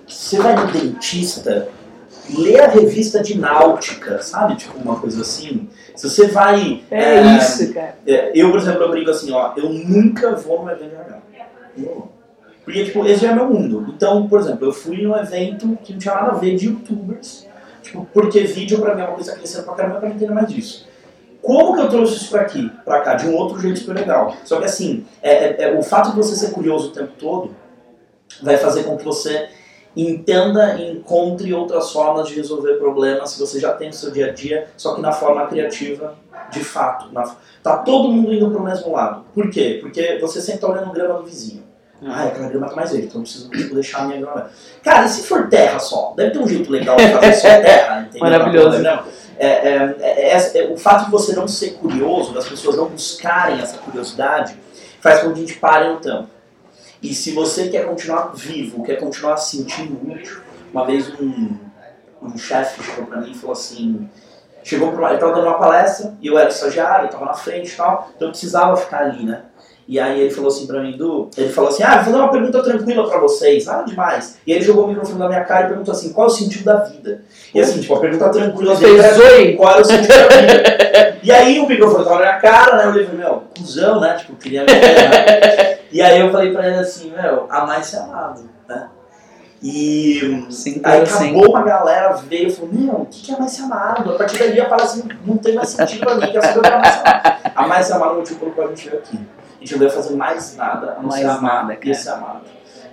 você 0.06 0.38
vai 0.38 0.54
no 0.54 0.70
dentista, 0.70 1.68
lê 2.30 2.60
a 2.60 2.68
revista 2.68 3.22
de 3.22 3.38
náutica, 3.38 4.22
sabe? 4.22 4.56
Tipo, 4.56 4.78
uma 4.78 5.00
coisa 5.00 5.22
assim. 5.22 5.68
Se 5.96 6.08
você 6.08 6.28
vai. 6.28 6.84
É, 6.90 7.16
é 7.16 7.36
isso, 7.38 7.72
cara. 7.72 7.96
É, 8.06 8.32
eu, 8.34 8.50
por 8.50 8.60
exemplo, 8.60 8.82
eu 8.82 8.90
brinco 8.90 9.10
assim, 9.10 9.32
ó, 9.32 9.52
eu 9.56 9.70
nunca 9.70 10.36
vou 10.36 10.62
no 10.62 10.70
evento 10.70 10.90
de 10.90 10.94
RH. 10.94 11.22
Porque, 12.64 12.84
tipo, 12.84 13.06
esse 13.06 13.22
já 13.22 13.30
é 13.30 13.34
meu 13.34 13.48
mundo. 13.48 13.86
Então, 13.94 14.28
por 14.28 14.40
exemplo, 14.40 14.66
eu 14.66 14.72
fui 14.72 15.00
num 15.02 15.16
evento 15.16 15.78
que 15.82 15.92
não 15.92 15.98
tinha 15.98 16.14
nada 16.14 16.32
a 16.32 16.34
ver 16.34 16.56
de 16.56 16.66
youtubers, 16.66 17.46
tipo, 17.80 18.06
porque 18.12 18.40
vídeo 18.40 18.80
pra 18.80 18.94
mim 18.94 19.02
é 19.02 19.04
uma 19.04 19.14
coisa 19.14 19.36
crescendo 19.36 19.64
pra 19.64 19.74
caramba, 19.74 19.96
eu 19.96 20.00
quero 20.00 20.14
entender 20.14 20.32
mais 20.32 20.52
disso. 20.52 20.86
Como 21.40 21.74
que 21.74 21.80
eu 21.80 21.88
trouxe 21.88 22.16
isso 22.16 22.30
pra 22.30 22.40
aqui, 22.40 22.68
pra 22.84 23.00
cá, 23.00 23.14
de 23.14 23.28
um 23.28 23.36
outro 23.36 23.60
jeito 23.60 23.78
super 23.78 23.94
legal? 23.94 24.34
Só 24.44 24.58
que 24.58 24.64
assim, 24.64 25.06
é, 25.22 25.32
é, 25.32 25.62
é, 25.62 25.78
o 25.78 25.82
fato 25.82 26.10
de 26.10 26.16
você 26.16 26.34
ser 26.34 26.50
curioso 26.50 26.88
o 26.88 26.92
tempo 26.92 27.12
todo 27.16 27.54
vai 28.42 28.56
fazer 28.56 28.82
com 28.82 28.96
que 28.96 29.04
você 29.04 29.48
entenda 29.96 30.74
e 30.74 30.92
encontre 30.92 31.52
outras 31.54 31.90
formas 31.90 32.28
de 32.28 32.34
resolver 32.34 32.74
problemas 32.74 33.34
que 33.34 33.40
você 33.40 33.58
já 33.58 33.72
tem 33.72 33.88
no 33.88 33.94
seu 33.94 34.10
dia 34.10 34.26
a 34.26 34.32
dia, 34.32 34.68
só 34.76 34.94
que 34.94 35.00
na 35.00 35.12
forma 35.12 35.46
criativa, 35.46 36.14
de 36.50 36.62
fato. 36.62 37.12
Na, 37.12 37.34
tá 37.62 37.78
todo 37.78 38.08
mundo 38.08 38.32
indo 38.34 38.50
pro 38.50 38.62
mesmo 38.62 38.92
lado. 38.92 39.24
Por 39.34 39.50
quê? 39.50 39.78
Porque 39.80 40.18
você 40.20 40.40
sempre 40.40 40.60
tá 40.60 40.68
olhando 40.68 40.90
o 40.90 40.92
grama 40.92 41.14
do 41.14 41.24
vizinho. 41.24 41.64
Ah, 42.04 42.24
aquela 42.24 42.48
grama 42.48 42.68
tá 42.68 42.76
mais 42.76 42.90
verde, 42.90 43.06
então 43.06 43.20
eu 43.20 43.22
preciso 43.22 43.48
tipo, 43.48 43.74
deixar 43.74 44.02
a 44.02 44.04
minha 44.04 44.20
grama. 44.20 44.50
Cara, 44.82 45.06
e 45.06 45.08
se 45.08 45.22
for 45.22 45.48
terra 45.48 45.78
só? 45.78 46.12
Deve 46.14 46.32
ter 46.32 46.38
um 46.38 46.48
jeito 46.48 46.70
legal 46.70 46.96
de 46.96 47.08
fazer 47.08 47.32
só 47.32 47.48
terra, 47.48 48.00
entendeu? 48.02 48.20
Maravilhoso. 48.20 48.86
É, 49.38 49.46
é, 49.46 49.96
é, 50.00 50.58
é, 50.58 50.72
o 50.72 50.76
fato 50.76 51.06
de 51.06 51.10
você 51.10 51.34
não 51.34 51.48
ser 51.48 51.72
curioso, 51.72 52.32
das 52.32 52.48
pessoas 52.48 52.76
não 52.76 52.86
buscarem 52.86 53.60
essa 53.60 53.78
curiosidade, 53.78 54.56
faz 55.00 55.20
com 55.20 55.32
que 55.32 55.38
a 55.38 55.46
gente 55.46 55.58
pare 55.58 55.88
no 55.88 55.96
tempo. 55.96 56.28
E 57.02 57.14
se 57.14 57.32
você 57.32 57.68
quer 57.68 57.86
continuar 57.86 58.32
vivo, 58.34 58.82
quer 58.82 58.96
continuar 58.96 59.36
se 59.36 59.58
sentindo 59.58 60.10
útil, 60.10 60.40
uma 60.72 60.84
vez 60.86 61.08
um, 61.20 61.56
um 62.22 62.36
chefe 62.38 62.82
chegou 62.82 63.06
pra 63.06 63.20
mim 63.20 63.32
e 63.32 63.34
falou 63.34 63.52
assim, 63.52 64.08
chegou 64.62 64.92
pra, 64.92 65.08
ele 65.08 65.14
estava 65.14 65.34
dando 65.34 65.46
uma 65.46 65.58
palestra 65.58 66.16
e 66.20 66.26
eu 66.26 66.38
era 66.38 66.48
estagiário, 66.48 67.06
estava 67.06 67.26
na 67.26 67.34
frente 67.34 67.72
e 67.72 67.76
tal, 67.76 68.10
então 68.16 68.28
eu 68.28 68.32
precisava 68.32 68.76
ficar 68.76 69.02
ali, 69.02 69.24
né? 69.24 69.44
E 69.88 70.00
aí 70.00 70.20
ele 70.20 70.30
falou 70.30 70.48
assim 70.48 70.66
pra 70.66 70.82
mim, 70.82 70.96
Du, 70.96 71.30
ele 71.36 71.48
falou 71.48 71.70
assim, 71.70 71.84
ah, 71.84 71.96
vou 71.96 72.06
fazer 72.06 72.16
uma 72.16 72.30
pergunta 72.30 72.60
tranquila 72.60 73.08
pra 73.08 73.20
vocês, 73.20 73.66
nada 73.66 73.84
demais. 73.84 74.36
E 74.44 74.52
ele 74.52 74.64
jogou 74.64 74.84
o 74.84 74.88
microfone 74.88 75.18
na 75.18 75.28
minha 75.28 75.44
cara 75.44 75.66
e 75.66 75.68
perguntou 75.68 75.92
assim, 75.92 76.12
qual 76.12 76.26
é 76.26 76.30
o 76.30 76.34
sentido 76.34 76.64
da 76.64 76.82
vida? 76.82 77.22
E 77.54 77.60
assim, 77.60 77.80
tipo, 77.80 77.94
a 77.94 78.00
pergunta 78.00 78.28
tranquila 78.30 78.74
dele 78.74 78.98
era, 78.98 79.56
qual 79.56 79.78
é 79.78 79.80
o 79.80 79.84
sentido 79.84 80.08
da 80.08 80.28
vida? 80.28 81.18
e 81.22 81.30
aí 81.30 81.60
o 81.60 81.68
microfone 81.68 82.02
tava 82.02 82.16
na 82.16 82.20
minha 82.22 82.38
cara, 82.40 82.76
né, 82.76 82.86
eu 82.86 82.92
falei, 82.92 83.08
meu, 83.12 83.44
cuzão, 83.56 84.00
né, 84.00 84.14
tipo, 84.14 84.34
queria 84.34 84.62
me 84.62 84.66
né? 84.66 85.78
E 85.92 86.02
aí 86.02 86.20
eu 86.20 86.32
falei 86.32 86.52
pra 86.52 86.66
ele 86.66 86.78
assim, 86.78 87.12
meu, 87.12 87.46
amar 87.48 87.80
e 87.80 87.84
ser 87.84 87.98
amado, 87.98 88.50
né? 88.68 88.88
E 89.62 90.46
Sim, 90.50 90.80
aí 90.82 91.02
acabou 91.02 91.50
uma 91.50 91.62
galera, 91.62 92.12
veio 92.28 92.48
e 92.48 92.52
falou, 92.52 92.70
meu, 92.72 92.94
o 92.94 93.06
que 93.06 93.32
é 93.32 93.38
mais 93.38 93.52
ser 93.52 93.62
amado? 93.62 94.10
A 94.10 94.18
partir 94.18 94.38
daí 94.38 94.60
aparece, 94.60 94.98
assim, 94.98 95.08
não 95.24 95.36
tem 95.38 95.54
mais 95.54 95.68
sentido 95.68 96.00
pra 96.00 96.16
mim, 96.16 96.20
que 96.22 96.26
é 96.26 96.30
que 96.30 96.38
é 96.38 96.40
mais 96.40 96.56
amado. 96.56 97.36
Amar 97.54 97.80
e 97.80 97.84
ser 97.84 97.92
amado 97.94 98.10
é 98.10 98.14
o 98.14 98.16
motivo 98.16 98.40
pelo 98.40 98.50
qual 98.50 98.66
a 98.66 98.70
gente 98.70 98.88
veio 98.88 99.00
aqui 99.00 99.18
gente 99.60 99.72
não 99.72 99.78
vai 99.80 99.90
fazer 99.90 100.16
mais 100.16 100.56
nada 100.56 100.92
a 100.92 100.94
não 100.96 101.08
mais 101.08 101.20
ser 101.20 101.26
amado 101.26 101.68
nada, 101.68 101.78
e 101.82 101.94
ser 101.94 102.10
amado. 102.10 102.44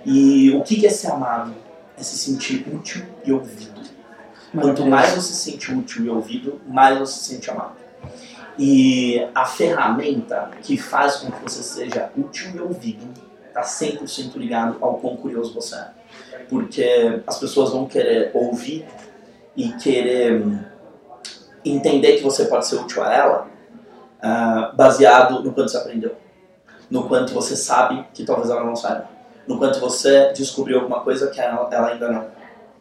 E 0.04 0.50
o 0.50 0.62
que 0.62 0.86
é 0.86 0.90
ser 0.90 1.10
amado? 1.10 1.54
É 1.96 2.02
se 2.02 2.16
sentir 2.18 2.66
útil 2.72 3.04
e 3.24 3.32
ouvido. 3.32 3.82
Quanto 4.52 4.86
mais 4.86 5.10
você 5.10 5.32
se 5.32 5.50
sente 5.50 5.72
útil 5.72 6.04
e 6.04 6.08
ouvido, 6.08 6.60
mais 6.66 6.98
você 6.98 7.14
se 7.14 7.34
sente 7.34 7.50
amado. 7.50 7.76
E 8.58 9.26
a 9.34 9.44
ferramenta 9.44 10.50
que 10.62 10.76
faz 10.76 11.16
com 11.16 11.30
que 11.30 11.42
você 11.42 11.62
seja 11.62 12.10
útil 12.16 12.52
e 12.54 12.60
ouvido 12.60 13.06
está 13.48 13.62
100% 13.62 14.36
ligado 14.36 14.76
ao 14.80 14.98
quão 14.98 15.16
curioso 15.16 15.52
você 15.54 15.74
é. 15.74 15.90
Porque 16.48 17.22
as 17.26 17.38
pessoas 17.38 17.70
vão 17.70 17.86
querer 17.86 18.30
ouvir 18.34 18.86
e 19.56 19.72
querer 19.72 20.40
hum, 20.40 20.60
entender 21.64 22.16
que 22.16 22.22
você 22.22 22.44
pode 22.44 22.66
ser 22.66 22.76
útil 22.76 23.02
a 23.02 23.12
ela 23.12 23.48
uh, 24.22 24.76
baseado 24.76 25.42
no 25.42 25.52
quanto 25.52 25.70
você 25.70 25.76
aprendeu 25.76 26.23
no 26.90 27.08
quanto 27.08 27.32
você 27.32 27.56
sabe 27.56 28.04
que 28.12 28.24
talvez 28.24 28.50
ela 28.50 28.64
não 28.64 28.76
saiba, 28.76 29.08
no 29.46 29.58
quanto 29.58 29.80
você 29.80 30.32
descobriu 30.32 30.78
alguma 30.78 31.00
coisa 31.00 31.30
que 31.30 31.40
ela, 31.40 31.68
ainda 31.88 32.10
não, 32.10 32.26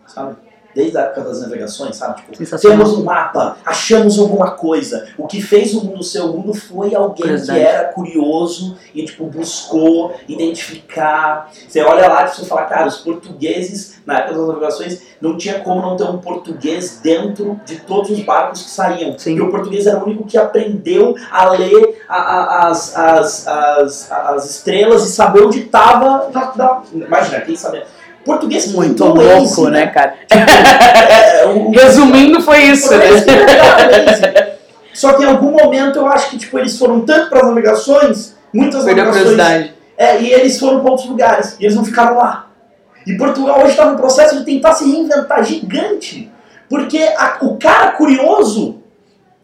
sabe? 0.06 0.36
Desde 0.76 0.98
a 0.98 1.02
época 1.02 1.22
das 1.22 1.42
navegações, 1.42 1.96
sabe? 1.96 2.22
Tipo, 2.22 2.58
temos 2.60 2.94
um 2.94 3.04
mapa, 3.04 3.58
achamos 3.66 4.18
alguma 4.20 4.52
coisa. 4.52 5.08
O 5.18 5.28
que 5.28 5.42
fez 5.42 5.74
o 5.74 5.84
mundo 5.86 6.04
ser 6.04 6.22
o 6.22 6.28
mundo 6.28 6.54
foi 6.54 6.96
alguém 6.96 7.28
Verdade. 7.28 7.60
que 7.60 7.66
era 7.66 7.86
curioso 7.90 8.78
e 8.94 9.06
tipo 9.06 9.26
buscou 9.26 10.16
identificar. 10.28 11.52
Você 11.68 11.82
olha 11.82 12.08
lá 12.08 12.26
e 12.26 12.30
você 12.30 12.46
fala, 12.46 12.64
cara, 12.64 12.88
os 12.88 12.98
portugueses 12.98 14.02
na 14.06 14.20
época 14.20 14.38
das 14.38 14.48
navegações 14.48 15.02
não 15.22 15.38
tinha 15.38 15.60
como 15.60 15.82
não 15.82 15.96
ter 15.96 16.04
um 16.04 16.18
português 16.18 17.00
dentro 17.02 17.60
de 17.66 17.78
todos 17.78 18.10
os 18.10 18.20
barcos 18.22 18.64
que 18.64 18.70
saíam. 18.70 19.18
Sim. 19.18 19.36
E 19.36 19.42
o 19.42 19.50
português 19.50 19.88
era 19.88 19.98
o 20.00 20.04
único 20.04 20.26
que 20.26 20.38
aprendeu 20.38 21.16
a 21.32 21.50
ler 21.52 22.04
a, 22.10 22.16
a, 22.16 22.68
as, 22.70 22.96
as, 22.98 23.48
as, 23.48 24.12
as 24.12 24.50
estrelas 24.50 25.06
e 25.06 25.12
saber 25.12 25.44
onde 25.44 25.60
estava. 25.62 26.30
Imagina, 26.94 27.42
quem 27.42 27.56
sabia 27.56 27.86
Português 28.26 28.72
muito 28.72 29.04
louco, 29.06 29.70
né, 29.70 29.86
né, 29.86 29.88
cara? 29.88 30.16
É, 31.14 31.46
Resumindo, 31.74 32.42
foi 32.42 32.64
isso, 32.64 32.96
né? 32.96 33.06
Só 34.94 35.14
que 35.14 35.24
em 35.24 35.26
algum 35.26 35.52
momento 35.52 35.98
eu 35.98 36.08
acho 36.08 36.30
que 36.30 36.38
tipo, 36.38 36.58
eles 36.58 36.78
foram 36.78 37.02
tanto 37.02 37.30
para 37.30 37.40
as 37.40 37.48
navegações, 37.48 38.36
muitas 38.54 38.86
Perdeu 38.86 39.06
navegações. 39.06 39.72
É, 39.98 40.22
e 40.22 40.32
eles 40.32 40.60
foram 40.60 40.80
para 40.80 40.92
outros 40.92 41.10
lugares, 41.10 41.58
e 41.60 41.66
eles 41.66 41.76
não 41.76 41.84
ficaram 41.84 42.18
lá. 42.18 42.48
E 43.06 43.18
Portugal 43.18 43.60
hoje 43.60 43.72
está 43.72 43.86
no 43.86 43.98
processo 43.98 44.38
de 44.38 44.46
tentar 44.46 44.74
se 44.74 44.90
reinventar 44.90 45.44
gigante. 45.44 46.32
Porque 46.70 46.98
a, 47.18 47.38
o 47.42 47.58
cara 47.58 47.92
curioso 47.92 48.82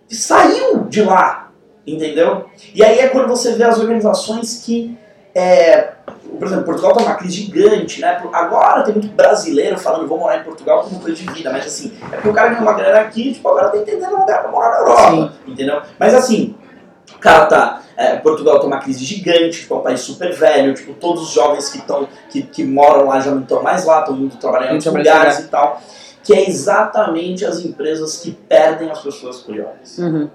saiu 0.08 0.86
de 0.86 1.02
lá, 1.02 1.52
entendeu? 1.86 2.46
E 2.74 2.84
aí 2.84 3.00
é 3.00 3.10
quando 3.10 3.28
você 3.28 3.54
vê 3.54 3.64
as 3.64 3.78
organizações 3.78 4.64
que 4.66 4.98
é, 5.36 5.90
por 6.38 6.48
exemplo, 6.48 6.66
Portugal 6.66 6.92
está 6.92 7.04
numa 7.04 7.16
crise 7.16 7.36
gigante, 7.36 8.02
né? 8.02 8.22
Agora 8.32 8.84
tem 8.84 8.94
muito 8.94 9.10
brasileiro 9.10 9.78
falando 9.78 10.08
vou 10.08 10.20
morar 10.20 10.40
em 10.40 10.44
Portugal 10.44 10.84
como 10.84 11.00
coisa 11.00 11.16
de 11.16 11.32
vida, 11.32 11.52
mas 11.52 11.66
assim, 11.66 11.92
é 12.12 12.16
porque 12.16 12.30
o 12.30 12.34
cara 12.34 12.50
ganha 12.50 12.62
uma 12.62 12.74
grana 12.74 13.00
aqui, 13.00 13.34
tipo, 13.34 13.48
agora 13.48 13.70
tá 13.70 13.78
entendendo 13.78 14.16
um 14.16 14.20
lugar 14.20 14.42
pra 14.42 14.52
morar 14.52 14.72
na 14.72 14.78
Europa, 14.80 15.12
Sim. 15.12 15.52
entendeu? 15.52 15.82
Mas 15.98 16.14
assim, 16.14 16.56
o 17.16 17.20
cara 17.20 17.46
tá. 17.46 17.82
É, 17.98 18.16
Portugal 18.16 18.60
tem 18.60 18.68
uma 18.68 18.80
crise 18.80 19.04
gigante, 19.04 19.60
tipo, 19.60 19.74
é 19.74 19.78
um 19.78 19.82
país 19.82 20.00
super 20.00 20.34
velho, 20.34 20.74
tipo, 20.74 20.94
todos 20.94 21.24
os 21.24 21.30
jovens 21.32 21.68
que, 21.70 21.82
tão, 21.82 22.08
que, 22.30 22.44
que 22.44 22.64
moram 22.64 23.08
lá 23.08 23.20
já 23.20 23.32
não 23.32 23.42
estão 23.42 23.62
mais 23.62 23.84
lá, 23.84 24.00
estão 24.00 24.16
indo 24.16 24.38
trabalhar 24.38 24.72
em 24.72 24.76
outros 24.76 24.94
lugares 24.94 25.40
e 25.40 25.48
tal. 25.50 25.82
Que 26.24 26.34
é 26.34 26.48
exatamente 26.48 27.46
as 27.46 27.60
empresas 27.60 28.18
que 28.18 28.32
perdem 28.32 28.90
as 28.90 29.02
pessoas 29.02 29.40
curiosas. 29.40 29.98
Uhum. 29.98 30.30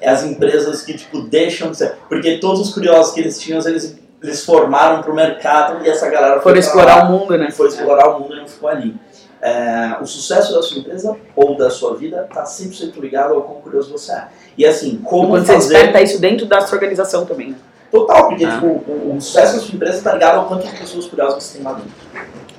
É 0.00 0.10
as 0.10 0.24
empresas 0.24 0.82
que, 0.82 0.94
tipo, 0.94 1.20
deixam 1.20 1.70
de 1.70 1.76
ser. 1.76 1.96
Porque 2.08 2.38
todos 2.38 2.60
os 2.60 2.74
curiosos 2.74 3.14
que 3.14 3.20
eles 3.20 3.38
tinham, 3.38 3.60
eles 3.60 3.96
eles 4.22 4.44
formaram 4.44 5.02
para 5.02 5.12
o 5.12 5.14
mercado 5.14 5.84
e 5.84 5.88
essa 5.88 6.08
galera 6.10 6.40
foi 6.40 6.58
explorar 6.58 6.96
lá, 6.96 7.04
o 7.04 7.12
mundo, 7.12 7.36
né? 7.36 7.50
Foi 7.50 7.68
explorar 7.68 8.08
o 8.08 8.20
mundo 8.20 8.34
e 8.34 8.40
não 8.40 8.48
ficou 8.48 8.68
ali. 8.68 8.94
é, 9.42 9.96
o 10.00 10.06
sucesso 10.06 10.54
da 10.54 10.62
sua 10.62 10.78
empresa 10.78 11.16
ou 11.36 11.56
da 11.56 11.70
sua 11.70 11.94
vida 11.94 12.26
está 12.28 12.44
100% 12.44 12.98
ligado 13.00 13.34
ao 13.34 13.42
quão 13.42 13.60
curioso 13.60 13.92
você 13.92 14.12
é. 14.12 14.28
E 14.56 14.64
assim, 14.66 14.98
como 15.04 15.28
Quando 15.28 15.46
fazer... 15.46 15.60
você 15.60 15.68
desperta 15.68 16.00
isso 16.00 16.20
dentro 16.20 16.46
da 16.46 16.60
sua 16.62 16.76
organização 16.76 17.24
também, 17.26 17.50
né? 17.50 17.56
Total, 17.90 18.28
porque 18.28 18.44
Ah. 18.44 18.52
tipo, 18.54 18.66
o, 18.66 19.14
o 19.16 19.20
sucesso 19.20 19.56
da 19.56 19.60
sua 19.60 19.74
empresa 19.74 19.98
está 19.98 20.12
ligado 20.14 20.38
ao 20.38 20.46
quanto 20.46 20.66
de 20.66 20.76
pessoas 20.76 21.06
curiosas 21.06 21.44
você 21.44 21.58
tem 21.58 21.66
lá 21.66 21.74
dentro. 21.74 21.92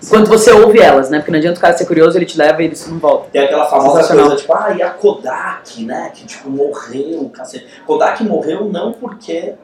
Enquanto 0.01 0.27
você 0.27 0.51
ouve 0.51 0.79
elas, 0.79 1.09
né? 1.09 1.17
Porque 1.17 1.31
não 1.31 1.39
adianta 1.39 1.57
o 1.57 1.61
cara 1.61 1.75
ser 1.75 1.85
curioso, 1.85 2.17
ele 2.17 2.25
te 2.25 2.37
leva 2.37 2.61
e 2.61 2.65
ele 2.65 2.77
não 2.87 2.99
volta. 2.99 3.29
Tem 3.31 3.41
aquela 3.43 3.65
famosa 3.65 4.07
coisa, 4.15 4.35
tipo, 4.35 4.53
ah, 4.53 4.73
e 4.77 4.81
a 4.83 4.91
Kodak, 4.91 5.83
né? 5.83 6.11
Que 6.13 6.25
tipo, 6.25 6.49
morreu, 6.49 7.29
cacete. 7.33 7.65
Kodak 7.85 8.23
morreu 8.23 8.65
não 8.65 8.93
porque 8.93 9.55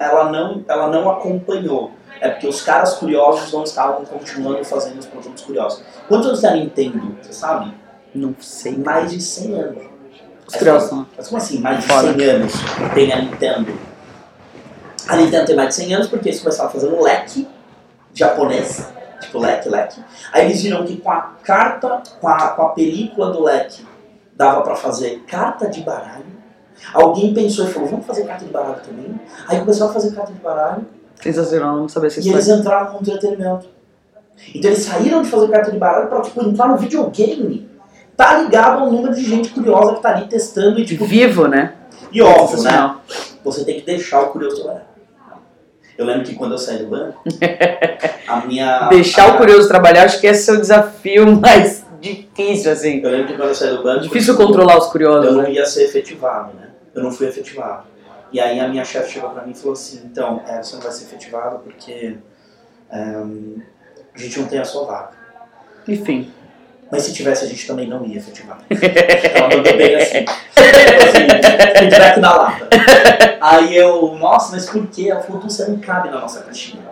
ela 0.00 0.32
não, 0.32 0.64
ela 0.66 0.88
não 0.88 1.10
acompanhou. 1.10 1.92
É 2.20 2.30
porque 2.30 2.48
os 2.48 2.62
caras 2.62 2.94
curiosos 2.94 3.52
não 3.52 3.62
estavam 3.62 4.04
continuando 4.04 4.64
fazendo 4.64 4.98
os 4.98 5.06
produtos 5.06 5.44
curiosos. 5.44 5.82
Quantos 6.08 6.26
anos 6.26 6.40
tem 6.40 6.50
a 6.50 6.56
Nintendo? 6.56 7.16
Você 7.20 7.32
sabe? 7.32 7.74
Não 8.14 8.34
sei. 8.40 8.76
Mais 8.78 9.10
de 9.10 9.20
100 9.20 9.54
anos. 9.54 9.84
Os 10.46 10.56
curiosos 10.56 10.90
não. 10.90 11.06
Mas 11.16 11.28
como 11.28 11.40
assim, 11.40 11.60
mais 11.60 11.80
de 11.80 11.86
Foda. 11.86 12.14
100 12.14 12.30
anos 12.30 12.52
tem 12.94 13.12
a 13.12 13.22
Nintendo? 13.22 13.78
A 15.06 15.16
Nintendo 15.16 15.46
tem 15.46 15.56
mais 15.56 15.68
de 15.68 15.74
100 15.74 15.94
anos 15.94 16.08
porque 16.08 16.28
eles 16.30 16.40
começaram 16.40 16.70
a 16.70 16.72
fazer 16.72 16.88
um 16.88 17.02
leque 17.02 17.46
japonês, 18.12 18.92
tipo 19.20 19.38
leque, 19.38 19.68
leque. 19.68 20.02
Aí 20.32 20.46
eles 20.46 20.62
viram 20.62 20.84
que 20.84 20.96
com 20.96 21.10
a 21.10 21.34
carta, 21.44 22.02
com 22.20 22.28
a, 22.28 22.48
com 22.48 22.62
a 22.62 22.68
película 22.70 23.30
do 23.30 23.42
leque, 23.42 23.86
dava 24.34 24.62
pra 24.62 24.74
fazer 24.74 25.20
carta 25.26 25.68
de 25.68 25.82
baralho. 25.82 26.39
Alguém 26.94 27.32
pensou 27.34 27.66
e 27.66 27.70
falou, 27.70 27.88
vamos 27.88 28.06
fazer 28.06 28.24
carta 28.24 28.44
de 28.44 28.50
baralho 28.50 28.80
também? 28.86 29.20
Aí 29.48 29.58
começou 29.60 29.88
a 29.88 29.92
fazer 29.92 30.12
carta 30.12 30.32
de 30.32 30.38
baralho 30.40 30.86
Sensacional, 31.22 31.76
não 31.76 31.84
essa 31.86 32.20
e 32.20 32.28
eles 32.30 32.48
entraram 32.48 32.94
no 32.94 33.00
entretenimento. 33.00 33.66
Então 34.54 34.70
eles 34.70 34.82
saíram 34.84 35.20
de 35.22 35.28
fazer 35.28 35.48
carta 35.48 35.70
de 35.70 35.78
baralho 35.78 36.08
pra 36.08 36.22
tipo, 36.22 36.42
entrar 36.42 36.68
no 36.68 36.78
videogame. 36.78 37.68
Tá 38.16 38.38
ligado 38.38 38.80
ao 38.80 38.90
número 38.90 39.14
de 39.14 39.22
gente 39.24 39.50
curiosa 39.50 39.94
que 39.94 40.02
tá 40.02 40.10
ali 40.16 40.26
testando 40.26 40.78
e 40.80 40.84
tipo, 40.84 41.04
Vivo, 41.04 41.46
né? 41.46 41.74
e 42.10 42.20
óbvio, 42.22 42.62
né? 42.62 42.96
Você 43.44 43.64
tem 43.64 43.78
que 43.80 43.86
deixar 43.86 44.22
o 44.22 44.28
curioso 44.28 44.56
trabalhar. 44.62 44.86
Eu 45.96 46.06
lembro 46.06 46.24
que 46.24 46.34
quando 46.34 46.52
eu 46.52 46.58
saí 46.58 46.78
do 46.78 46.86
banco, 46.86 47.22
a 48.26 48.46
minha. 48.46 48.88
Deixar 48.88 49.24
a- 49.30 49.34
o 49.34 49.36
curioso 49.36 49.68
trabalhar, 49.68 50.04
acho 50.04 50.18
que 50.20 50.26
esse 50.26 50.50
é 50.50 50.54
o 50.54 50.60
desafio 50.60 51.26
mais 51.38 51.84
difícil, 52.00 52.72
assim. 52.72 53.00
Eu 53.02 53.10
lembro 53.10 53.26
que 53.28 53.34
quando 53.34 53.50
eu 53.50 53.54
saí 53.54 53.76
do 53.76 53.82
banco. 53.82 54.00
Difícil 54.00 54.34
controlar 54.34 54.78
os 54.78 54.86
Eu 54.86 54.90
curiosos, 54.92 55.30
não 55.36 55.42
né? 55.42 55.52
ia 55.52 55.66
ser 55.66 55.84
efetivado, 55.84 56.54
né? 56.54 56.68
Eu 56.94 57.02
não 57.02 57.12
fui 57.12 57.26
efetivado. 57.26 57.86
E 58.32 58.40
aí 58.40 58.60
a 58.60 58.68
minha 58.68 58.84
chefe 58.84 59.12
chegou 59.12 59.30
pra 59.30 59.44
mim 59.44 59.52
e 59.52 59.54
falou 59.54 59.72
assim: 59.72 60.02
então, 60.04 60.42
é, 60.46 60.62
você 60.62 60.76
não 60.76 60.82
vai 60.82 60.92
ser 60.92 61.04
efetivado 61.04 61.58
porque 61.60 62.16
é, 62.90 63.00
a 64.14 64.18
gente 64.18 64.40
não 64.40 64.48
tem 64.48 64.58
a 64.58 64.64
sua 64.64 64.86
vaga. 64.86 65.10
Enfim. 65.86 66.32
Mas 66.90 67.04
se 67.04 67.12
tivesse, 67.12 67.44
a 67.44 67.48
gente 67.48 67.66
também 67.66 67.88
não 67.88 68.04
ia 68.04 68.18
efetivar. 68.18 68.58
Ela 68.68 69.48
mandou 69.48 69.76
bem 69.76 69.94
assim. 69.94 70.24
assim 70.26 71.30
feedback 71.78 72.20
na 72.20 72.34
lata. 72.34 72.68
Aí 73.40 73.76
eu, 73.76 74.14
nossa, 74.16 74.52
mas 74.52 74.68
por 74.68 74.86
quê? 74.88 75.08
Ela 75.10 75.22
falou, 75.22 75.40
você 75.40 75.66
não 75.66 75.78
cabe 75.78 76.10
na 76.10 76.20
nossa 76.20 76.42
caixinha. 76.42 76.82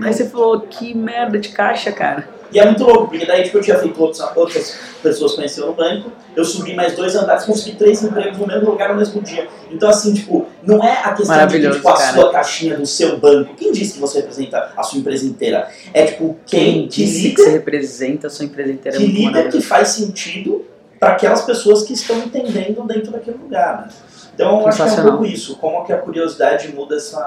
Aí 0.00 0.12
você 0.12 0.28
falou, 0.28 0.60
que 0.60 0.94
merda 0.94 1.38
de 1.38 1.50
caixa, 1.50 1.92
cara. 1.92 2.28
E 2.52 2.58
é 2.58 2.66
muito 2.66 2.84
louco, 2.84 3.08
porque 3.08 3.24
daí 3.24 3.44
tipo, 3.44 3.58
eu 3.58 3.62
tinha 3.62 3.78
feito 3.78 4.00
outros, 4.00 4.20
outras 4.36 4.78
pessoas 5.02 5.32
conheceram 5.32 5.68
no 5.68 5.74
banco, 5.74 6.12
eu 6.36 6.44
subi 6.44 6.74
mais 6.74 6.94
dois 6.94 7.16
andares, 7.16 7.44
consegui 7.44 7.76
três 7.76 8.02
empregos 8.02 8.38
no 8.38 8.46
mesmo 8.46 8.70
lugar 8.70 8.90
no 8.90 8.96
mesmo 8.96 9.22
dia. 9.22 9.48
Então, 9.70 9.88
assim, 9.88 10.12
tipo, 10.12 10.46
não 10.62 10.84
é 10.84 11.02
a 11.02 11.14
questão 11.14 11.46
de 11.46 11.70
tipo, 11.70 11.88
a 11.88 11.96
cara. 11.96 12.12
sua 12.12 12.30
caixinha 12.30 12.76
do 12.76 12.84
seu 12.84 13.18
banco. 13.18 13.54
Quem 13.54 13.72
disse 13.72 13.94
que 13.94 14.00
você 14.00 14.20
representa 14.20 14.70
a 14.76 14.82
sua 14.82 14.98
empresa 14.98 15.24
inteira? 15.24 15.68
É 15.94 16.04
tipo, 16.04 16.36
quem, 16.46 16.60
Quem 16.60 16.88
que 16.88 17.04
disse 17.04 17.30
que 17.30 17.42
você 17.42 17.50
representa 17.50 18.26
a 18.26 18.30
sua 18.30 18.44
empresa 18.44 18.70
inteira 18.70 18.98
é 18.98 19.00
que, 19.00 19.06
muito 19.06 19.18
líder 19.18 19.50
que 19.50 19.60
faz 19.62 19.88
sentido 19.88 20.62
para 21.00 21.12
aquelas 21.12 21.40
pessoas 21.42 21.84
que 21.84 21.94
estão 21.94 22.18
entendendo 22.18 22.86
dentro 22.86 23.10
daquele 23.10 23.38
lugar. 23.38 23.82
Né? 23.82 23.88
Então, 24.34 24.60
eu 24.60 24.68
acho 24.68 24.82
que 24.82 24.88
é 24.88 25.02
um 25.02 25.04
pouco 25.04 25.26
isso, 25.26 25.56
como 25.56 25.84
que 25.84 25.92
a 25.92 25.98
curiosidade 25.98 26.72
muda 26.74 26.96
essa. 26.96 27.18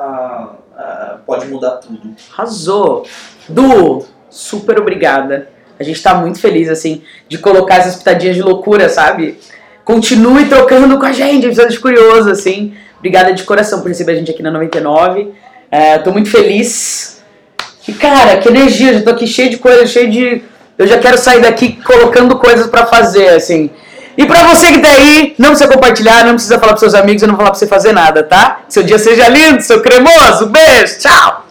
ah, 0.77 1.17
pode 1.25 1.45
mudar 1.47 1.77
tudo. 1.77 2.15
Arrasou. 2.33 3.05
Du, 3.47 4.05
super 4.29 4.79
obrigada. 4.79 5.49
A 5.79 5.83
gente 5.83 6.01
tá 6.01 6.15
muito 6.15 6.39
feliz, 6.39 6.69
assim, 6.69 7.03
de 7.27 7.37
colocar 7.37 7.75
essas 7.75 7.95
pitadinhas 7.95 8.35
de 8.35 8.41
loucura, 8.41 8.89
sabe? 8.89 9.39
Continue 9.83 10.45
trocando 10.45 10.97
com 10.97 11.05
a 11.05 11.11
gente, 11.11 11.45
episódio 11.45 11.71
de 11.71 11.79
curioso, 11.79 12.29
assim. 12.29 12.73
Obrigada 12.97 13.33
de 13.33 13.43
coração 13.43 13.81
por 13.81 13.89
receber 13.89 14.13
a 14.13 14.15
gente 14.15 14.31
aqui 14.31 14.41
na 14.41 14.49
99. 14.49 15.33
É, 15.69 15.97
tô 15.99 16.11
muito 16.11 16.29
feliz. 16.29 17.23
E, 17.87 17.93
cara, 17.93 18.37
que 18.37 18.47
energia, 18.47 18.93
já 18.93 19.03
tô 19.03 19.11
aqui 19.11 19.27
cheio 19.27 19.49
de 19.49 19.57
coisa, 19.57 19.85
cheio 19.85 20.09
de. 20.09 20.41
Eu 20.77 20.87
já 20.87 20.97
quero 20.97 21.17
sair 21.17 21.41
daqui 21.41 21.79
colocando 21.83 22.37
coisas 22.37 22.67
pra 22.67 22.85
fazer, 22.85 23.29
assim. 23.29 23.69
E 24.17 24.25
pra 24.25 24.43
você 24.43 24.71
que 24.71 24.79
tá 24.79 24.89
aí, 24.89 25.35
não 25.37 25.49
precisa 25.49 25.71
compartilhar, 25.71 26.23
não 26.25 26.33
precisa 26.33 26.57
falar 26.57 26.73
pros 26.73 26.79
seus 26.81 26.93
amigos, 26.93 27.21
eu 27.21 27.27
não 27.27 27.35
vou 27.35 27.39
falar 27.39 27.51
pra 27.51 27.59
você 27.59 27.67
fazer 27.67 27.91
nada, 27.91 28.23
tá? 28.23 28.61
Seu 28.69 28.83
dia 28.83 28.97
seja 28.97 29.27
lindo, 29.27 29.61
seu 29.61 29.81
cremoso. 29.81 30.47
Beijo, 30.47 30.99
tchau! 30.99 31.44